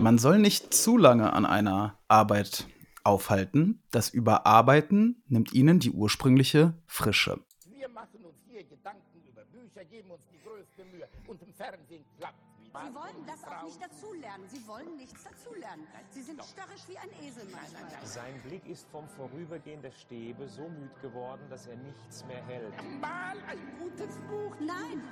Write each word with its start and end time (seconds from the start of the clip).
Man 0.00 0.18
soll 0.18 0.38
nicht 0.38 0.72
zu 0.72 0.96
lange 0.96 1.32
an 1.32 1.44
einer 1.44 1.98
Arbeit 2.06 2.66
aufhalten. 3.02 3.82
Das 3.90 4.10
Überarbeiten 4.10 5.22
nimmt 5.26 5.52
ihnen 5.52 5.80
die 5.80 5.90
ursprüngliche 5.90 6.74
Frische. 6.86 7.40
Wir 7.66 7.88
machen 7.88 8.24
uns 8.24 8.36
hier 8.48 8.62
Gedanken 8.64 9.22
über 9.28 9.44
Bücher, 9.46 9.84
geben 9.84 10.10
uns 10.10 10.22
die 10.32 10.38
größte 10.38 10.84
Mühe 10.84 11.08
und 11.26 11.42
im 11.42 11.52
Fernsehen 11.52 12.04
klappt 12.16 12.38
Sie 12.84 12.94
wollen 12.94 13.26
das 13.26 13.44
auch 13.44 13.62
nicht 13.62 13.82
dazulernen. 13.82 14.48
Sie 14.48 14.66
wollen 14.66 14.96
nichts 14.96 15.24
dazulernen. 15.24 15.86
Sie 16.10 16.22
sind 16.22 16.42
störrisch 16.44 16.86
wie 16.86 16.98
ein 16.98 17.10
Esel 17.22 17.44
manchmal. 17.50 18.06
Sein 18.06 18.40
Blick 18.42 18.66
ist 18.66 18.88
vom 18.88 19.08
Vorübergehen 19.08 19.82
der 19.82 19.90
Stäbe 19.92 20.48
so 20.48 20.68
müd 20.68 21.00
geworden, 21.02 21.42
dass 21.50 21.66
er 21.66 21.76
nichts 21.76 22.24
mehr 22.26 22.44
hält. 22.46 22.72
Mal 23.00 23.36
ein 23.48 23.58
gutes 23.80 24.16
Buch. 24.28 24.54
Nein, 24.60 25.02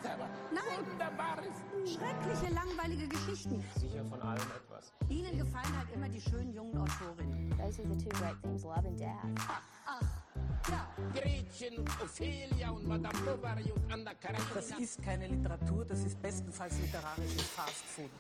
nein. 0.53 0.87
Wunderbares 0.87 1.61
Buch. 1.73 1.87
Schreckliche, 1.87 2.55
langweilige 2.55 3.09
Geschichten. 3.09 3.65
Sicher 3.77 4.05
von 4.05 4.21
allem 4.23 4.47
etwas. 4.57 4.93
Ihnen 5.09 5.37
gefallen 5.39 5.77
halt 5.77 5.91
immer 5.93 6.09
die 6.09 6.21
schönen 6.21 6.53
jungen 6.53 6.77
Autorinnen. 6.79 7.51
Those 7.59 7.83
are 7.83 7.89
the 7.89 8.05
two 8.05 8.11
great 8.11 8.41
themes, 8.43 8.63
love 8.65 8.87
and 8.87 8.99
death. 8.99 9.23
Gretchen 10.67 11.79
und 11.79 11.89
Ophelia 12.03 12.71
und 12.71 12.89
Madame 12.89 13.17
Bovary 13.25 13.71
und 13.71 13.93
Anna 13.93 14.15
Karenina. 14.15 14.47
Das 14.53 14.71
ist 14.81 15.01
keine 15.01 15.29
Literatur, 15.29 15.85
das 15.85 16.05
ist 16.05 16.21
bestenfalls 16.21 16.81
literarisches 16.81 17.43
Fastfood. 17.43 18.11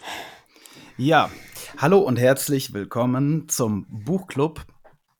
Ja, 0.96 1.28
hallo 1.78 1.98
und 1.98 2.16
herzlich 2.16 2.72
willkommen 2.72 3.48
zum 3.48 3.86
Buchclub. 3.88 4.64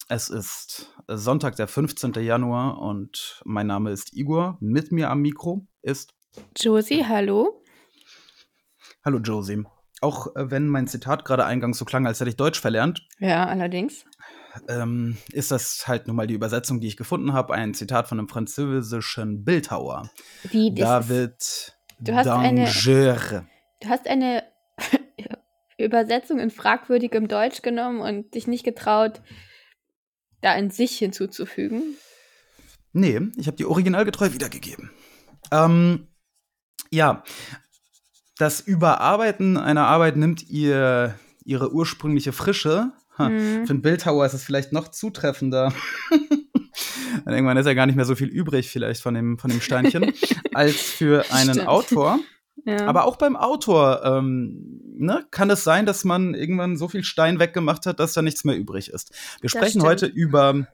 Es 0.08 0.28
ist 0.28 0.94
Sonntag, 1.08 1.56
der 1.56 1.66
15. 1.66 2.12
Januar 2.14 2.78
und 2.78 3.42
mein 3.44 3.66
Name 3.66 3.90
ist 3.90 4.12
Igor. 4.12 4.56
Mit 4.60 4.92
mir 4.92 5.10
am 5.10 5.20
Mikro 5.20 5.66
ist 5.82 6.14
Josie, 6.56 7.06
hallo. 7.06 7.64
Hallo 9.04 9.18
Josie. 9.18 9.64
Auch 10.00 10.36
äh, 10.36 10.48
wenn 10.50 10.68
mein 10.68 10.86
Zitat 10.86 11.24
gerade 11.24 11.44
eingangs 11.44 11.78
so 11.78 11.84
klang, 11.84 12.06
als 12.06 12.20
hätte 12.20 12.30
ich 12.30 12.36
Deutsch 12.36 12.60
verlernt. 12.60 13.04
Ja, 13.18 13.46
allerdings 13.46 14.04
ähm, 14.68 15.16
ist 15.32 15.50
das 15.50 15.86
halt 15.88 16.06
nun 16.06 16.16
mal 16.16 16.26
die 16.26 16.34
Übersetzung, 16.34 16.80
die 16.80 16.88
ich 16.88 16.96
gefunden 16.96 17.32
habe. 17.32 17.54
Ein 17.54 17.74
Zitat 17.74 18.08
von 18.08 18.18
einem 18.18 18.28
französischen 18.28 19.44
Bildhauer. 19.44 20.10
Wie 20.50 20.74
David 20.74 21.76
du 22.00 22.14
hast 22.14 22.26
Danger. 22.26 22.40
Eine, 22.40 23.46
du 23.80 23.88
hast 23.88 24.06
eine 24.06 24.42
Übersetzung 25.78 26.38
in 26.38 26.50
fragwürdigem 26.50 27.28
Deutsch 27.28 27.62
genommen 27.62 28.00
und 28.00 28.34
dich 28.34 28.46
nicht 28.46 28.64
getraut, 28.64 29.20
da 30.40 30.52
ein 30.52 30.70
sich 30.70 30.98
hinzuzufügen. 30.98 31.96
Nee, 32.92 33.20
ich 33.36 33.46
habe 33.46 33.56
die 33.56 33.66
originalgetreu 33.66 34.32
wiedergegeben. 34.32 34.90
Ähm, 35.52 36.08
ja, 36.90 37.22
das 38.38 38.60
Überarbeiten 38.60 39.56
einer 39.56 39.86
Arbeit 39.86 40.16
nimmt 40.16 40.48
ihr 40.48 41.18
ihre 41.44 41.72
ursprüngliche 41.72 42.32
Frische, 42.32 42.92
Mhm. 43.18 43.66
Für 43.66 43.70
einen 43.70 43.82
Bildhauer 43.82 44.26
ist 44.26 44.34
es 44.34 44.44
vielleicht 44.44 44.72
noch 44.72 44.88
zutreffender. 44.88 45.72
Dann 47.24 47.34
irgendwann 47.34 47.56
ist 47.56 47.66
ja 47.66 47.74
gar 47.74 47.86
nicht 47.86 47.96
mehr 47.96 48.04
so 48.04 48.14
viel 48.14 48.28
übrig, 48.28 48.70
vielleicht 48.70 49.02
von 49.02 49.14
dem, 49.14 49.38
von 49.38 49.50
dem 49.50 49.60
Steinchen, 49.60 50.12
als 50.54 50.74
für 50.76 51.24
einen 51.30 51.54
Stimmt. 51.54 51.68
Autor. 51.68 52.18
Ja. 52.64 52.86
Aber 52.86 53.04
auch 53.04 53.16
beim 53.16 53.36
Autor 53.36 54.02
ähm, 54.04 54.80
ne, 54.96 55.26
kann 55.30 55.50
es 55.50 55.64
sein, 55.64 55.86
dass 55.86 56.04
man 56.04 56.34
irgendwann 56.34 56.76
so 56.76 56.88
viel 56.88 57.04
Stein 57.04 57.38
weggemacht 57.38 57.86
hat, 57.86 58.00
dass 58.00 58.12
da 58.12 58.22
nichts 58.22 58.44
mehr 58.44 58.56
übrig 58.56 58.90
ist. 58.90 59.14
Wir 59.40 59.50
sprechen 59.50 59.82
heute 59.82 60.06
über 60.06 60.66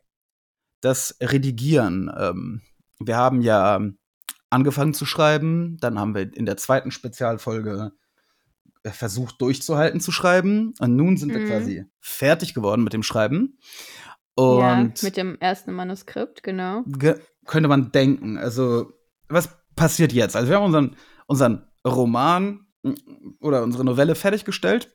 das 0.80 1.16
Redigieren. 1.20 2.10
Ähm, 2.16 2.62
wir 2.98 3.16
haben 3.16 3.42
ja 3.42 3.80
angefangen 4.50 4.94
zu 4.94 5.06
schreiben, 5.06 5.78
dann 5.80 5.98
haben 5.98 6.14
wir 6.14 6.34
in 6.34 6.46
der 6.46 6.56
zweiten 6.56 6.90
Spezialfolge 6.90 7.92
versucht 8.84 9.40
durchzuhalten 9.40 10.00
zu 10.00 10.12
schreiben. 10.12 10.74
Und 10.80 10.96
nun 10.96 11.16
sind 11.16 11.32
mhm. 11.32 11.38
wir 11.38 11.46
quasi 11.46 11.84
fertig 12.00 12.54
geworden 12.54 12.82
mit 12.84 12.92
dem 12.92 13.02
Schreiben. 13.02 13.58
Und 14.34 14.60
ja, 14.60 14.90
mit 15.02 15.16
dem 15.16 15.38
ersten 15.40 15.72
Manuskript, 15.72 16.42
genau. 16.42 16.84
Könnte 17.46 17.68
man 17.68 17.92
denken. 17.92 18.38
Also, 18.38 18.92
was 19.28 19.50
passiert 19.76 20.12
jetzt? 20.12 20.36
Also, 20.36 20.48
wir 20.48 20.56
haben 20.56 20.64
unseren, 20.64 20.96
unseren 21.26 21.66
Roman 21.86 22.66
oder 23.40 23.62
unsere 23.62 23.84
Novelle 23.84 24.14
fertiggestellt 24.14 24.94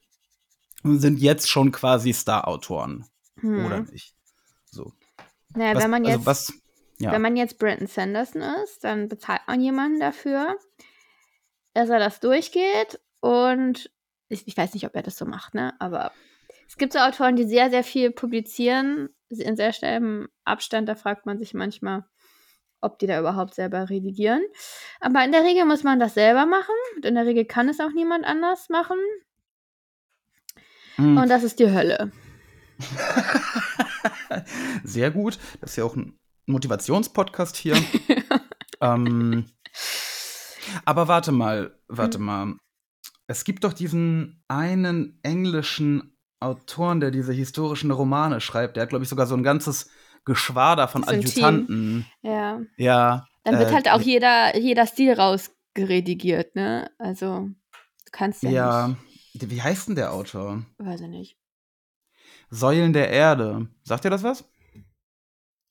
und 0.83 0.99
sind 0.99 1.19
jetzt 1.19 1.49
schon 1.49 1.71
quasi 1.71 2.13
Star-Autoren. 2.13 3.05
Hm. 3.39 3.65
Oder 3.65 3.81
nicht? 3.83 4.15
So. 4.65 4.93
Naja, 5.55 5.75
was, 5.75 5.83
wenn 5.83 5.91
man 5.91 6.05
also 6.05 6.17
jetzt. 6.17 6.27
Also 6.27 6.51
was, 6.51 6.53
ja. 6.99 7.11
Wenn 7.11 7.21
man 7.21 7.37
jetzt 7.37 7.59
Brenton 7.59 7.87
Sanderson 7.87 8.41
ist, 8.63 8.83
dann 8.83 9.07
bezahlt 9.07 9.41
man 9.45 9.61
jemanden 9.61 9.99
dafür, 9.99 10.57
dass 11.73 11.89
er 11.89 11.99
das 11.99 12.19
durchgeht 12.19 12.99
und 13.19 13.91
ich, 14.29 14.47
ich 14.47 14.57
weiß 14.57 14.73
nicht, 14.73 14.85
ob 14.85 14.95
er 14.95 15.03
das 15.03 15.17
so 15.17 15.25
macht, 15.25 15.53
ne? 15.53 15.73
Aber 15.79 16.11
es 16.67 16.77
gibt 16.77 16.93
so 16.93 16.99
Autoren, 16.99 17.35
die 17.35 17.45
sehr, 17.45 17.69
sehr 17.69 17.83
viel 17.83 18.11
publizieren, 18.11 19.09
in 19.29 19.55
sehr 19.55 19.73
schnellem 19.73 20.27
Abstand. 20.43 20.89
Da 20.89 20.95
fragt 20.95 21.25
man 21.25 21.39
sich 21.39 21.53
manchmal, 21.53 22.05
ob 22.81 22.99
die 22.99 23.07
da 23.07 23.19
überhaupt 23.19 23.55
selber 23.55 23.89
redigieren. 23.89 24.41
Aber 24.99 25.23
in 25.23 25.31
der 25.31 25.43
Regel 25.43 25.65
muss 25.65 25.83
man 25.83 25.99
das 25.99 26.13
selber 26.13 26.45
machen. 26.45 26.75
Und 26.95 27.05
in 27.05 27.15
der 27.15 27.25
Regel 27.25 27.45
kann 27.45 27.69
es 27.69 27.79
auch 27.79 27.91
niemand 27.93 28.25
anders 28.25 28.69
machen. 28.69 28.97
Mhm. 30.97 31.17
Und 31.17 31.29
das 31.29 31.43
ist 31.43 31.59
die 31.59 31.71
Hölle. 31.71 32.11
Sehr 34.83 35.11
gut. 35.11 35.39
Das 35.61 35.71
ist 35.71 35.77
ja 35.77 35.85
auch 35.85 35.95
ein 35.95 36.19
Motivationspodcast 36.45 37.55
hier. 37.55 37.77
ähm, 38.81 39.45
aber 40.85 41.07
warte 41.07 41.31
mal, 41.31 41.79
warte 41.87 42.19
mhm. 42.19 42.25
mal. 42.25 42.55
Es 43.27 43.43
gibt 43.43 43.63
doch 43.65 43.73
diesen 43.73 44.43
einen 44.47 45.19
englischen 45.21 46.17
Autoren, 46.39 46.99
der 46.99 47.11
diese 47.11 47.33
historischen 47.33 47.91
Romane 47.91 48.39
schreibt. 48.41 48.75
Der 48.75 48.83
hat, 48.83 48.89
glaube 48.89 49.03
ich, 49.03 49.09
sogar 49.09 49.27
so 49.27 49.35
ein 49.35 49.43
ganzes 49.43 49.89
Geschwader 50.23 50.87
von 50.87 51.03
Adjutanten. 51.03 52.05
Ja. 52.21 52.61
Ja. 52.77 53.27
Dann 53.43 53.59
wird 53.59 53.71
äh, 53.71 53.73
halt 53.73 53.89
auch 53.89 54.01
jeder, 54.01 54.57
jeder 54.57 54.85
Stil 54.85 55.13
rausgeredigiert, 55.13 56.55
ne? 56.55 56.91
Also, 56.99 57.49
du 57.49 58.11
kannst 58.11 58.43
ja, 58.43 58.49
ja 58.49 58.87
nicht. 59.33 59.49
Wie 59.49 59.61
heißt 59.61 59.87
denn 59.87 59.95
der 59.95 60.13
Autor? 60.13 60.65
Weiß 60.77 61.01
ich 61.01 61.07
nicht. 61.07 61.37
Säulen 62.49 62.93
der 62.93 63.09
Erde. 63.09 63.67
Sagt 63.83 64.05
ihr 64.05 64.11
das 64.11 64.23
was? 64.23 64.49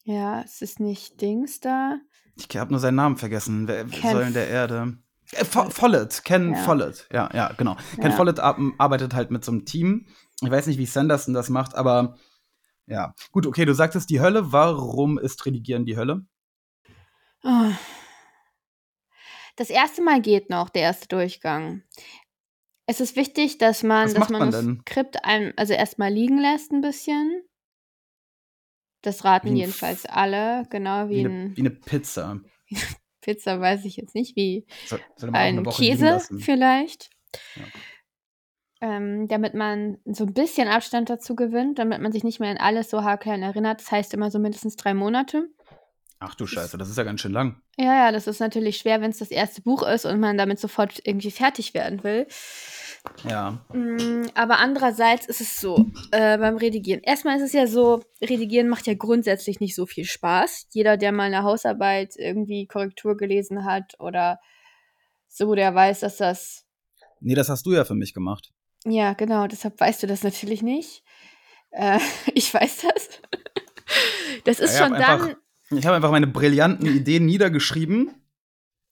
Ja, 0.04 0.42
es 0.42 0.62
ist 0.62 0.78
nicht 0.78 1.20
Dings 1.20 1.60
da. 1.60 1.98
Ich 2.36 2.56
habe 2.56 2.70
nur 2.70 2.80
seinen 2.80 2.96
Namen 2.96 3.16
vergessen. 3.16 3.66
Säulen 3.66 4.34
der 4.34 4.48
Erde. 4.48 4.98
Äh, 5.32 5.44
Follett, 5.44 6.24
Ken 6.24 6.52
ja. 6.52 6.58
Follett, 6.62 7.08
ja, 7.12 7.28
ja, 7.32 7.52
genau. 7.56 7.76
Ken 7.96 8.10
ja. 8.10 8.16
Follett 8.16 8.38
arbeitet 8.38 9.14
halt 9.14 9.30
mit 9.30 9.44
so 9.44 9.52
einem 9.52 9.64
Team. 9.64 10.06
Ich 10.42 10.50
weiß 10.50 10.66
nicht, 10.66 10.78
wie 10.78 10.86
Sanderson 10.86 11.34
das 11.34 11.48
macht, 11.48 11.74
aber 11.74 12.16
ja. 12.86 13.14
Gut, 13.32 13.46
okay, 13.46 13.64
du 13.64 13.74
sagtest 13.74 14.10
die 14.10 14.20
Hölle. 14.20 14.52
Warum 14.52 15.18
ist 15.18 15.44
Redigieren 15.44 15.84
die 15.84 15.96
Hölle? 15.96 16.24
Oh. 17.42 17.72
Das 19.56 19.70
erste 19.70 20.02
Mal 20.02 20.20
geht 20.20 20.50
noch, 20.50 20.68
der 20.68 20.82
erste 20.82 21.08
Durchgang. 21.08 21.82
Es 22.86 23.00
ist 23.00 23.16
wichtig, 23.16 23.58
dass 23.58 23.82
man 23.82 24.06
Was 24.06 24.14
das 24.14 24.30
Manuskript 24.30 25.24
einem, 25.24 25.52
also 25.56 25.72
erstmal 25.72 26.12
liegen 26.12 26.38
lässt 26.38 26.70
ein 26.72 26.82
bisschen. 26.82 27.42
Das 29.02 29.24
raten 29.24 29.56
jedenfalls 29.56 30.06
alle, 30.06 30.66
genau 30.70 31.08
wie, 31.08 31.16
wie, 31.16 31.24
eine, 31.24 31.28
ein, 31.28 31.56
wie 31.56 31.60
eine 31.60 31.70
Pizza. 31.70 32.40
Pizza 33.26 33.60
weiß 33.60 33.84
ich 33.84 33.96
jetzt 33.96 34.14
nicht, 34.14 34.36
wie 34.36 34.64
so, 34.86 34.96
ein 35.32 35.64
Käse 35.64 36.20
vielleicht. 36.38 37.10
Ja. 37.56 37.62
Ähm, 38.80 39.26
damit 39.26 39.54
man 39.54 39.98
so 40.04 40.24
ein 40.24 40.32
bisschen 40.32 40.68
Abstand 40.68 41.10
dazu 41.10 41.34
gewinnt, 41.34 41.80
damit 41.80 42.00
man 42.00 42.12
sich 42.12 42.22
nicht 42.22 42.38
mehr 42.38 42.50
an 42.50 42.58
alles 42.58 42.88
so 42.88 43.02
haarklein 43.02 43.42
erinnert. 43.42 43.80
Das 43.80 43.90
heißt 43.90 44.14
immer 44.14 44.30
so 44.30 44.38
mindestens 44.38 44.76
drei 44.76 44.94
Monate. 44.94 45.48
Ach 46.18 46.34
du 46.34 46.46
Scheiße, 46.46 46.78
das 46.78 46.88
ist 46.88 46.96
ja 46.96 47.04
ganz 47.04 47.20
schön 47.20 47.32
lang. 47.32 47.60
Ja, 47.76 47.94
ja, 47.94 48.12
das 48.12 48.26
ist 48.26 48.40
natürlich 48.40 48.78
schwer, 48.78 49.02
wenn 49.02 49.10
es 49.10 49.18
das 49.18 49.30
erste 49.30 49.60
Buch 49.60 49.82
ist 49.82 50.06
und 50.06 50.18
man 50.18 50.38
damit 50.38 50.58
sofort 50.58 51.00
irgendwie 51.04 51.30
fertig 51.30 51.74
werden 51.74 52.02
will. 52.04 52.26
Ja. 53.28 53.64
Mm, 53.72 54.26
aber 54.34 54.58
andererseits 54.58 55.26
ist 55.26 55.42
es 55.42 55.56
so, 55.56 55.84
äh, 56.12 56.38
beim 56.38 56.56
Redigieren. 56.56 57.02
Erstmal 57.02 57.36
ist 57.36 57.42
es 57.42 57.52
ja 57.52 57.66
so, 57.66 58.02
Redigieren 58.22 58.68
macht 58.68 58.86
ja 58.86 58.94
grundsätzlich 58.94 59.60
nicht 59.60 59.74
so 59.74 59.84
viel 59.84 60.04
Spaß. 60.04 60.68
Jeder, 60.70 60.96
der 60.96 61.12
mal 61.12 61.24
eine 61.24 61.42
Hausarbeit 61.42 62.14
irgendwie 62.16 62.66
Korrektur 62.66 63.18
gelesen 63.18 63.66
hat 63.66 63.94
oder 63.98 64.40
so, 65.28 65.54
der 65.54 65.74
weiß, 65.74 66.00
dass 66.00 66.16
das. 66.16 66.64
Nee, 67.20 67.34
das 67.34 67.50
hast 67.50 67.66
du 67.66 67.72
ja 67.72 67.84
für 67.84 67.94
mich 67.94 68.14
gemacht. 68.14 68.52
Ja, 68.86 69.12
genau, 69.12 69.46
deshalb 69.48 69.78
weißt 69.78 70.02
du 70.02 70.06
das 70.06 70.22
natürlich 70.22 70.62
nicht. 70.62 71.02
Äh, 71.72 71.98
ich 72.34 72.52
weiß 72.52 72.82
das. 72.82 73.08
das 74.44 74.60
ist 74.60 74.78
ja, 74.78 74.86
schon 74.86 74.94
dann. 74.94 75.36
Ich 75.70 75.84
habe 75.86 75.96
einfach 75.96 76.10
meine 76.10 76.26
brillanten 76.26 76.86
Ideen 76.96 77.26
niedergeschrieben 77.26 78.14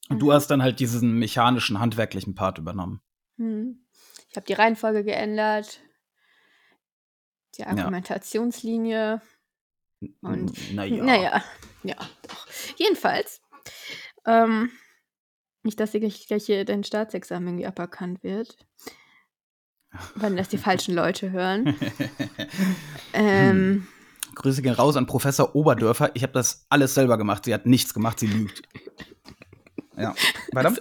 und 0.08 0.18
du 0.18 0.26
mhm. 0.26 0.32
hast 0.32 0.48
dann 0.48 0.62
halt 0.62 0.80
diesen 0.80 1.18
mechanischen, 1.18 1.80
handwerklichen 1.80 2.34
Part 2.34 2.58
übernommen. 2.58 3.00
Hm. 3.36 3.84
Ich 4.30 4.36
habe 4.36 4.46
die 4.46 4.52
Reihenfolge 4.52 5.04
geändert, 5.04 5.80
die 7.56 7.64
Argumentationslinie. 7.64 9.22
Ja. 10.00 10.08
Und 10.22 10.74
naja. 10.74 11.04
Naja, 11.04 11.44
ja, 11.82 11.96
doch. 12.28 12.46
Jedenfalls. 12.76 13.40
Ähm, 14.26 14.70
nicht, 15.62 15.80
dass 15.80 15.92
dir 15.92 16.00
gleich 16.00 16.44
hier 16.44 16.64
dein 16.64 16.84
Staatsexamen 16.84 17.48
irgendwie 17.48 17.66
aberkannt 17.66 18.22
wird. 18.22 18.56
wenn 20.16 20.36
das 20.36 20.48
die 20.48 20.58
falschen 20.58 20.94
Leute 20.94 21.30
hören. 21.30 21.76
ähm, 23.12 23.86
Grüße 24.34 24.62
gehen 24.62 24.74
raus 24.74 24.96
an 24.96 25.06
Professor 25.06 25.54
Oberdörfer. 25.54 26.10
Ich 26.14 26.22
habe 26.22 26.32
das 26.32 26.66
alles 26.68 26.94
selber 26.94 27.18
gemacht. 27.18 27.44
Sie 27.44 27.54
hat 27.54 27.66
nichts 27.66 27.94
gemacht, 27.94 28.18
sie 28.18 28.26
lügt. 28.26 28.62
Ja, 29.96 30.14
weiter. 30.52 30.68
Also, 30.68 30.80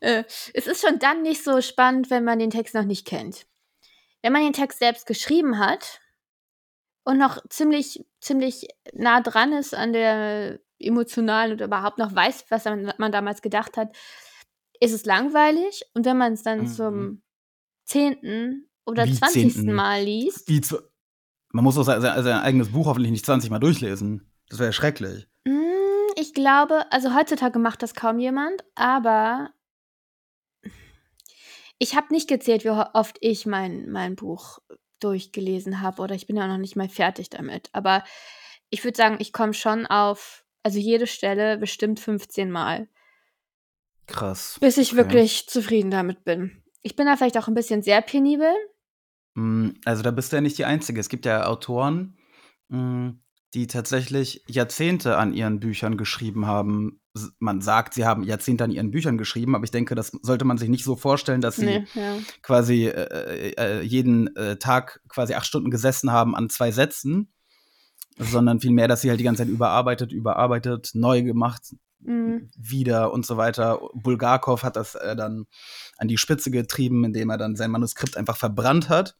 äh, 0.00 0.24
es 0.52 0.66
ist 0.66 0.86
schon 0.86 0.98
dann 0.98 1.22
nicht 1.22 1.42
so 1.42 1.60
spannend, 1.60 2.10
wenn 2.10 2.24
man 2.24 2.38
den 2.38 2.50
Text 2.50 2.74
noch 2.74 2.84
nicht 2.84 3.06
kennt. 3.06 3.46
Wenn 4.22 4.32
man 4.32 4.42
den 4.42 4.52
Text 4.52 4.78
selbst 4.78 5.06
geschrieben 5.06 5.58
hat 5.58 6.00
und 7.04 7.16
noch 7.16 7.42
ziemlich, 7.48 8.04
ziemlich 8.20 8.68
nah 8.92 9.22
dran 9.22 9.52
ist 9.52 9.74
an 9.74 9.94
der 9.94 10.60
emotionalen 10.78 11.54
oder 11.54 11.66
überhaupt 11.66 11.98
noch 11.98 12.14
weiß, 12.14 12.44
was 12.50 12.64
man 12.64 13.12
damals 13.12 13.40
gedacht 13.40 13.76
hat, 13.76 13.96
ist 14.78 14.92
es 14.92 15.06
langweilig. 15.06 15.84
Und 15.94 16.04
wenn 16.04 16.18
man 16.18 16.34
es 16.34 16.42
dann 16.42 16.60
mhm. 16.60 16.66
zum 16.66 17.22
zehnten 17.84 18.68
oder 18.84 19.06
zwanzigsten 19.06 19.72
Mal 19.72 20.02
liest. 20.02 20.48
Wie 20.48 20.60
zu, 20.60 20.78
man 21.52 21.64
muss 21.64 21.78
auch 21.78 21.82
sein, 21.82 22.00
sein, 22.00 22.26
eigenes 22.26 22.72
Buch 22.72 22.86
hoffentlich 22.86 23.10
nicht 23.10 23.26
20 23.26 23.50
Mal 23.50 23.58
durchlesen. 23.58 24.30
Das 24.48 24.58
wäre 24.58 24.68
ja 24.68 24.72
schrecklich. 24.72 25.28
Mm, 25.44 26.12
ich 26.16 26.34
glaube, 26.34 26.90
also 26.90 27.14
heutzutage 27.14 27.58
macht 27.58 27.82
das 27.82 27.94
kaum 27.94 28.18
jemand, 28.18 28.64
aber 28.74 29.50
ich 31.78 31.96
habe 31.96 32.12
nicht 32.12 32.28
gezählt, 32.28 32.64
wie 32.64 32.70
oft 32.70 33.16
ich 33.20 33.46
mein, 33.46 33.90
mein 33.90 34.14
Buch 34.14 34.58
durchgelesen 35.00 35.80
habe 35.80 36.02
oder 36.02 36.14
ich 36.14 36.26
bin 36.26 36.36
ja 36.36 36.46
noch 36.46 36.58
nicht 36.58 36.76
mal 36.76 36.88
fertig 36.88 37.30
damit. 37.30 37.70
Aber 37.72 38.04
ich 38.68 38.84
würde 38.84 38.96
sagen, 38.96 39.16
ich 39.18 39.32
komme 39.32 39.54
schon 39.54 39.86
auf, 39.86 40.44
also 40.62 40.78
jede 40.78 41.06
Stelle 41.06 41.58
bestimmt 41.58 41.98
15 41.98 42.50
Mal. 42.50 42.88
Krass. 44.06 44.58
Bis 44.60 44.76
ich 44.76 44.92
okay. 44.92 44.98
wirklich 44.98 45.48
zufrieden 45.48 45.90
damit 45.90 46.24
bin. 46.24 46.62
Ich 46.82 46.96
bin 46.96 47.06
da 47.06 47.16
vielleicht 47.16 47.38
auch 47.38 47.48
ein 47.48 47.54
bisschen 47.54 47.82
sehr 47.82 48.02
penibel. 48.02 48.52
Mm, 49.34 49.70
also 49.84 50.02
da 50.02 50.10
bist 50.10 50.32
du 50.32 50.36
ja 50.36 50.42
nicht 50.42 50.58
die 50.58 50.64
Einzige. 50.64 51.00
Es 51.00 51.08
gibt 51.08 51.26
ja 51.26 51.46
Autoren, 51.46 52.16
mm, 52.68 53.10
die 53.54 53.66
tatsächlich 53.66 54.44
Jahrzehnte 54.46 55.16
an 55.16 55.32
ihren 55.32 55.60
Büchern 55.60 55.96
geschrieben 55.96 56.46
haben. 56.46 57.00
Man 57.40 57.60
sagt, 57.60 57.94
sie 57.94 58.04
haben 58.04 58.22
Jahrzehnte 58.22 58.62
an 58.64 58.70
ihren 58.70 58.92
Büchern 58.92 59.18
geschrieben, 59.18 59.56
aber 59.56 59.64
ich 59.64 59.72
denke, 59.72 59.96
das 59.96 60.12
sollte 60.22 60.44
man 60.44 60.58
sich 60.58 60.68
nicht 60.68 60.84
so 60.84 60.94
vorstellen, 60.94 61.40
dass 61.40 61.56
sie 61.56 61.66
nee, 61.66 61.86
ja. 61.94 62.18
quasi 62.42 62.86
äh, 62.86 63.52
äh, 63.56 63.80
jeden 63.82 64.34
äh, 64.36 64.56
Tag 64.56 65.00
quasi 65.08 65.34
acht 65.34 65.46
Stunden 65.46 65.70
gesessen 65.70 66.12
haben 66.12 66.36
an 66.36 66.48
zwei 66.48 66.70
Sätzen, 66.70 67.32
sondern 68.16 68.60
vielmehr, 68.60 68.86
dass 68.86 69.00
sie 69.00 69.10
halt 69.10 69.18
die 69.18 69.24
ganze 69.24 69.42
Zeit 69.42 69.50
überarbeitet, 69.50 70.12
überarbeitet, 70.12 70.90
neu 70.94 71.22
gemacht, 71.22 71.74
mhm. 72.00 72.50
wieder 72.56 73.12
und 73.12 73.26
so 73.26 73.36
weiter. 73.36 73.80
Bulgakov 73.94 74.62
hat 74.62 74.76
das 74.76 74.94
äh, 74.94 75.16
dann 75.16 75.46
an 75.98 76.08
die 76.08 76.18
Spitze 76.18 76.50
getrieben, 76.50 77.04
indem 77.04 77.30
er 77.30 77.38
dann 77.38 77.56
sein 77.56 77.70
Manuskript 77.70 78.16
einfach 78.16 78.36
verbrannt 78.36 78.88
hat. 78.88 79.16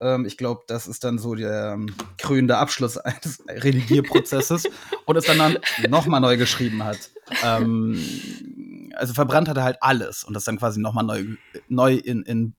Ähm, 0.00 0.24
ich 0.24 0.36
glaube, 0.36 0.62
das 0.66 0.86
ist 0.86 1.04
dann 1.04 1.18
so 1.18 1.34
der 1.34 1.72
ähm, 1.74 1.94
krönende 2.18 2.56
Abschluss 2.56 2.96
eines 2.98 3.42
Redigierprozesses 3.48 4.64
und 5.06 5.16
es 5.16 5.26
dann, 5.26 5.38
dann 5.38 5.58
nochmal 5.90 6.20
neu 6.20 6.36
geschrieben 6.36 6.84
hat. 6.84 7.10
Ähm, 7.44 8.90
also 8.96 9.14
verbrannt 9.14 9.48
hat 9.48 9.56
er 9.56 9.64
halt 9.64 9.78
alles 9.80 10.24
und 10.24 10.34
das 10.34 10.44
dann 10.44 10.58
quasi 10.58 10.80
nochmal 10.80 11.04
neu, 11.04 11.24
neu 11.68 11.94
in, 11.94 12.22
in 12.22 12.54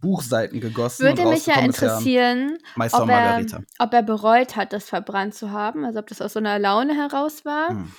Buchseiten 0.00 0.60
gegossen. 0.60 1.04
Würde 1.04 1.24
mich 1.26 1.46
ja 1.46 1.60
interessieren, 1.60 2.58
ob, 2.76 3.08
er, 3.08 3.44
ob, 3.78 3.94
er, 3.94 4.02
bereut 4.02 4.56
hat, 4.56 4.72
das 4.72 4.88
verbrannt 4.88 5.34
zu 5.34 5.52
haben. 5.52 5.84
Also 5.84 6.00
ob 6.00 6.08
das 6.08 6.20
aus 6.20 6.32
so 6.32 6.40
einer 6.40 6.58
Laune 6.58 6.94
heraus 6.94 7.44
war. 7.44 7.70
Hm 7.70 7.92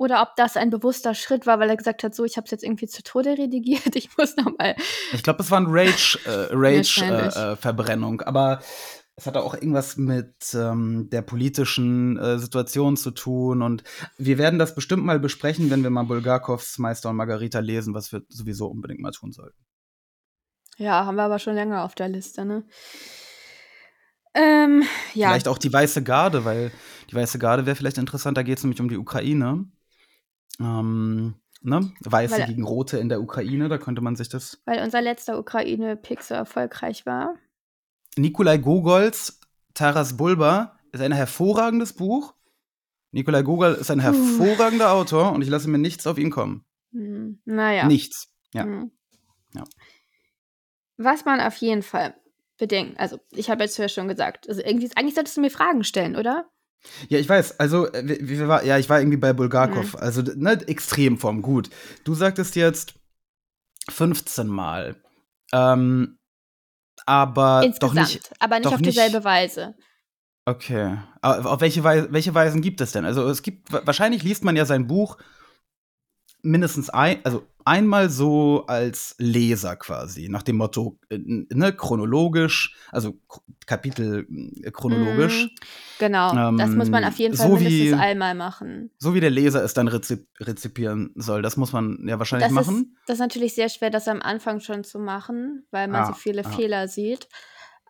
oder 0.00 0.22
ob 0.22 0.34
das 0.34 0.56
ein 0.56 0.70
bewusster 0.70 1.14
Schritt 1.14 1.46
war, 1.46 1.60
weil 1.60 1.68
er 1.68 1.76
gesagt 1.76 2.02
hat, 2.02 2.14
so, 2.14 2.24
ich 2.24 2.38
habe 2.38 2.46
es 2.46 2.50
jetzt 2.50 2.64
irgendwie 2.64 2.86
zu 2.86 3.02
Tode 3.02 3.36
redigiert, 3.36 3.82
ich 3.94 4.08
muss 4.16 4.34
nochmal. 4.34 4.74
Ich 5.12 5.22
glaube, 5.22 5.42
es 5.42 5.50
war 5.50 5.60
ein 5.60 5.66
Rage-Verbrennung, 5.68 8.20
äh, 8.20 8.22
Rage, 8.22 8.22
äh, 8.22 8.26
aber 8.26 8.62
es 9.14 9.26
hatte 9.26 9.42
auch 9.42 9.52
irgendwas 9.52 9.98
mit 9.98 10.54
ähm, 10.54 11.10
der 11.10 11.20
politischen 11.20 12.16
äh, 12.16 12.38
Situation 12.38 12.96
zu 12.96 13.10
tun. 13.10 13.60
Und 13.60 13.84
wir 14.16 14.38
werden 14.38 14.58
das 14.58 14.74
bestimmt 14.74 15.04
mal 15.04 15.20
besprechen, 15.20 15.70
wenn 15.70 15.82
wir 15.82 15.90
mal 15.90 16.04
Bulgakovs 16.04 16.78
Meister 16.78 17.10
und 17.10 17.16
Margarita 17.16 17.58
lesen, 17.58 17.92
was 17.92 18.10
wir 18.10 18.22
sowieso 18.30 18.68
unbedingt 18.68 19.00
mal 19.00 19.10
tun 19.10 19.32
sollten. 19.32 19.62
Ja, 20.78 21.04
haben 21.04 21.16
wir 21.16 21.24
aber 21.24 21.38
schon 21.38 21.54
länger 21.54 21.84
auf 21.84 21.94
der 21.94 22.08
Liste, 22.08 22.46
ne? 22.46 22.64
Ähm, 24.32 24.84
ja. 25.12 25.28
Vielleicht 25.28 25.48
auch 25.48 25.58
die 25.58 25.70
Weiße 25.70 26.02
Garde, 26.02 26.46
weil 26.46 26.72
die 27.10 27.16
Weiße 27.16 27.38
Garde 27.38 27.66
wäre 27.66 27.76
vielleicht 27.76 27.98
interessant, 27.98 28.38
da 28.38 28.42
geht 28.42 28.56
es 28.56 28.64
nämlich 28.64 28.80
um 28.80 28.88
die 28.88 28.96
Ukraine. 28.96 29.66
Ähm, 30.60 31.34
ne? 31.62 31.92
Weiße 32.00 32.38
weil, 32.38 32.46
gegen 32.46 32.64
Rote 32.64 32.98
in 32.98 33.08
der 33.08 33.20
Ukraine, 33.20 33.68
da 33.68 33.78
könnte 33.78 34.02
man 34.02 34.16
sich 34.16 34.28
das. 34.28 34.60
Weil 34.66 34.82
unser 34.82 35.00
letzter 35.00 35.38
Ukraine-Pick 35.38 36.22
so 36.22 36.34
erfolgreich 36.34 37.06
war. 37.06 37.34
Nikolai 38.16 38.58
Gogols 38.58 39.40
Taras 39.74 40.16
Bulba 40.16 40.78
ist 40.92 41.00
ein 41.00 41.12
hervorragendes 41.12 41.92
Buch. 41.94 42.34
Nikolai 43.12 43.42
Gogol 43.42 43.72
ist 43.74 43.90
ein 43.90 44.00
hervorragender 44.00 44.92
Autor 44.92 45.32
und 45.32 45.42
ich 45.42 45.48
lasse 45.48 45.68
mir 45.68 45.78
nichts 45.78 46.06
auf 46.06 46.18
ihn 46.18 46.30
kommen. 46.30 46.64
Hm, 46.92 47.40
naja. 47.44 47.86
Nichts. 47.86 48.32
Ja. 48.52 48.64
Hm. 48.64 48.90
ja. 49.54 49.64
Was 50.96 51.24
man 51.24 51.40
auf 51.40 51.56
jeden 51.56 51.82
Fall 51.82 52.14
bedenken, 52.58 52.96
also 52.98 53.18
ich 53.30 53.48
habe 53.48 53.62
jetzt 53.62 53.78
ja 53.78 53.88
schon 53.88 54.06
gesagt, 54.06 54.48
also 54.48 54.60
irgendwie, 54.62 54.90
eigentlich 54.96 55.14
solltest 55.14 55.36
du 55.36 55.40
mir 55.40 55.50
Fragen 55.50 55.82
stellen, 55.82 56.14
oder? 56.14 56.50
Ja, 57.08 57.18
ich 57.18 57.28
weiß. 57.28 57.60
Also, 57.60 57.92
äh, 57.92 58.18
wie 58.20 58.46
war, 58.46 58.64
ja, 58.64 58.78
ich 58.78 58.88
war 58.88 59.00
irgendwie 59.00 59.18
bei 59.18 59.32
Bulgakov. 59.32 59.94
Mhm. 59.94 60.00
Also, 60.00 60.22
ne, 60.22 60.52
Extremform, 60.66 61.42
gut. 61.42 61.70
Du 62.04 62.14
sagtest 62.14 62.56
jetzt 62.56 62.94
15 63.88 64.46
Mal. 64.46 64.96
Ähm, 65.52 66.18
aber 67.06 67.62
Insgesamt, 67.64 67.82
doch 67.82 68.02
nicht. 68.02 68.32
Aber 68.38 68.58
nicht 68.58 68.68
auf 68.68 68.82
dieselbe 68.82 69.18
nicht, 69.18 69.24
Weise. 69.24 69.74
Okay. 70.46 70.98
Auf 71.22 71.60
welche, 71.60 71.84
Weise, 71.84 72.08
welche 72.10 72.34
Weisen 72.34 72.62
gibt 72.62 72.80
es 72.80 72.92
denn? 72.92 73.04
Also, 73.04 73.28
es 73.28 73.42
gibt, 73.42 73.72
wahrscheinlich 73.72 74.22
liest 74.22 74.44
man 74.44 74.56
ja 74.56 74.64
sein 74.64 74.86
Buch 74.86 75.16
mindestens 76.42 76.90
ein, 76.90 77.18
also 77.24 77.46
einmal 77.64 78.10
so 78.10 78.64
als 78.66 79.14
Leser 79.18 79.76
quasi, 79.76 80.28
nach 80.28 80.42
dem 80.42 80.56
Motto, 80.56 80.98
äh, 81.08 81.18
ne, 81.18 81.72
chronologisch, 81.72 82.74
also 82.90 83.18
Kapitel 83.66 84.26
äh, 84.62 84.70
chronologisch. 84.70 85.44
Mm, 85.44 85.48
genau, 85.98 86.48
ähm, 86.48 86.58
das 86.58 86.70
muss 86.70 86.90
man 86.90 87.04
auf 87.04 87.16
jeden 87.16 87.36
Fall 87.36 87.46
so 87.46 87.54
mindestens 87.54 87.92
wie, 87.92 87.94
einmal 87.94 88.34
machen. 88.34 88.90
So 88.98 89.14
wie 89.14 89.20
der 89.20 89.30
Leser 89.30 89.62
es 89.62 89.74
dann 89.74 89.88
rezip 89.88 90.26
rezipieren 90.40 91.12
soll, 91.14 91.42
das 91.42 91.56
muss 91.56 91.72
man 91.72 92.04
ja 92.06 92.18
wahrscheinlich 92.18 92.48
das 92.48 92.54
machen. 92.54 92.76
Ist, 92.76 93.08
das 93.08 93.14
ist 93.14 93.20
natürlich 93.20 93.54
sehr 93.54 93.68
schwer, 93.68 93.90
das 93.90 94.08
am 94.08 94.22
Anfang 94.22 94.60
schon 94.60 94.84
zu 94.84 94.98
machen, 94.98 95.66
weil 95.70 95.88
man 95.88 96.02
ah, 96.02 96.06
so 96.06 96.12
viele 96.14 96.44
ah. 96.44 96.50
Fehler 96.50 96.88
sieht. 96.88 97.28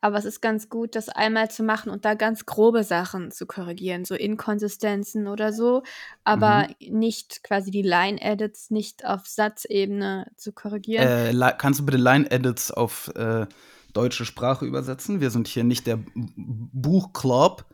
Aber 0.00 0.16
es 0.16 0.24
ist 0.24 0.40
ganz 0.40 0.68
gut, 0.68 0.96
das 0.96 1.08
einmal 1.08 1.50
zu 1.50 1.62
machen 1.62 1.90
und 1.90 2.04
da 2.04 2.14
ganz 2.14 2.46
grobe 2.46 2.84
Sachen 2.84 3.30
zu 3.30 3.46
korrigieren, 3.46 4.04
so 4.04 4.14
Inkonsistenzen 4.14 5.26
oder 5.26 5.52
so, 5.52 5.82
aber 6.24 6.68
mhm. 6.80 6.98
nicht 6.98 7.42
quasi 7.44 7.70
die 7.70 7.82
Line-Edits 7.82 8.70
nicht 8.70 9.04
auf 9.04 9.26
Satzebene 9.26 10.30
zu 10.36 10.52
korrigieren. 10.52 11.06
Äh, 11.06 11.52
kannst 11.58 11.80
du 11.80 11.86
bitte 11.86 11.98
Line-Edits 11.98 12.70
auf 12.70 13.12
äh, 13.14 13.46
deutsche 13.92 14.24
Sprache 14.24 14.64
übersetzen? 14.64 15.20
Wir 15.20 15.30
sind 15.30 15.48
hier 15.48 15.64
nicht 15.64 15.86
der 15.86 15.98
Buchclub 16.14 17.66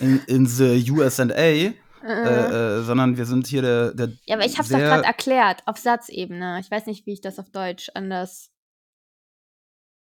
in, 0.00 0.20
in 0.26 0.46
the 0.46 0.90
USA. 0.90 1.24
Äh, 2.06 2.78
äh, 2.78 2.82
sondern 2.82 3.16
wir 3.16 3.24
sind 3.24 3.46
hier 3.46 3.62
der. 3.62 3.94
der 3.94 4.12
ja, 4.26 4.36
aber 4.36 4.44
ich 4.44 4.58
habe 4.58 4.64
es 4.64 4.68
doch 4.68 4.78
gerade 4.78 5.04
erklärt, 5.04 5.62
auf 5.64 5.78
Satzebene. 5.78 6.60
Ich 6.60 6.70
weiß 6.70 6.84
nicht, 6.84 7.06
wie 7.06 7.14
ich 7.14 7.22
das 7.22 7.38
auf 7.38 7.48
Deutsch 7.48 7.90
anders 7.94 8.50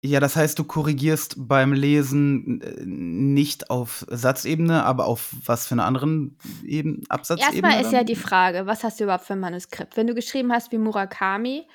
ja, 0.06 0.20
das 0.20 0.36
heißt, 0.36 0.60
du 0.60 0.66
korrigierst 0.66 1.36
beim 1.38 1.72
Lesen 1.72 2.60
äh, 2.62 2.84
nicht 2.86 3.70
auf 3.70 4.06
Satzebene, 4.10 4.84
aber 4.84 5.06
auf 5.06 5.34
was 5.46 5.66
für 5.66 5.76
eine 5.76 5.86
anderen 5.86 6.38
Eben 6.66 7.04
Absatzebene? 7.08 7.70
Erstmal 7.70 7.82
ist 7.82 7.94
ja 7.94 8.04
die 8.04 8.18
Frage, 8.18 8.66
was 8.66 8.84
hast 8.84 9.00
du 9.00 9.06
überhaupt 9.06 9.24
für 9.24 9.34
ein 9.34 9.40
Manuskript? 9.40 9.96
Wenn 9.96 10.08
du 10.08 10.14
geschrieben 10.14 10.52
hast 10.52 10.74
wie 10.74 10.78
Murakami, 10.78 11.70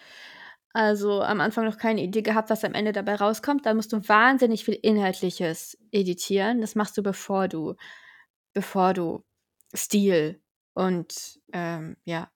also 0.74 1.22
am 1.22 1.40
Anfang 1.40 1.64
noch 1.64 1.78
keine 1.78 2.02
Idee 2.02 2.20
gehabt, 2.20 2.50
was 2.50 2.64
am 2.64 2.74
Ende 2.74 2.92
dabei 2.92 3.14
rauskommt, 3.14 3.64
dann 3.64 3.76
musst 3.76 3.94
du 3.94 4.06
wahnsinnig 4.06 4.62
viel 4.62 4.74
Inhaltliches 4.74 5.78
editieren. 5.90 6.60
Das 6.60 6.74
machst 6.74 6.98
du, 6.98 7.02
bevor 7.02 7.48
du, 7.48 7.76
bevor 8.52 8.92
du 8.92 9.24
Stil 9.74 10.42
und 10.74 11.40
ähm, 11.54 11.96
ja, 12.04 12.30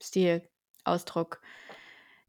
Stil, 0.00 0.48
Ausdruck 0.84 1.40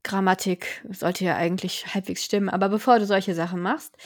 Grammatik 0.06 0.86
sollte 0.90 1.26
ja 1.26 1.36
eigentlich 1.36 1.94
halbwegs 1.94 2.24
stimmen, 2.24 2.50
aber 2.50 2.70
bevor 2.70 3.00
du 3.00 3.06
solche 3.06 3.36
Sachen 3.36 3.62
machst. 3.62 3.98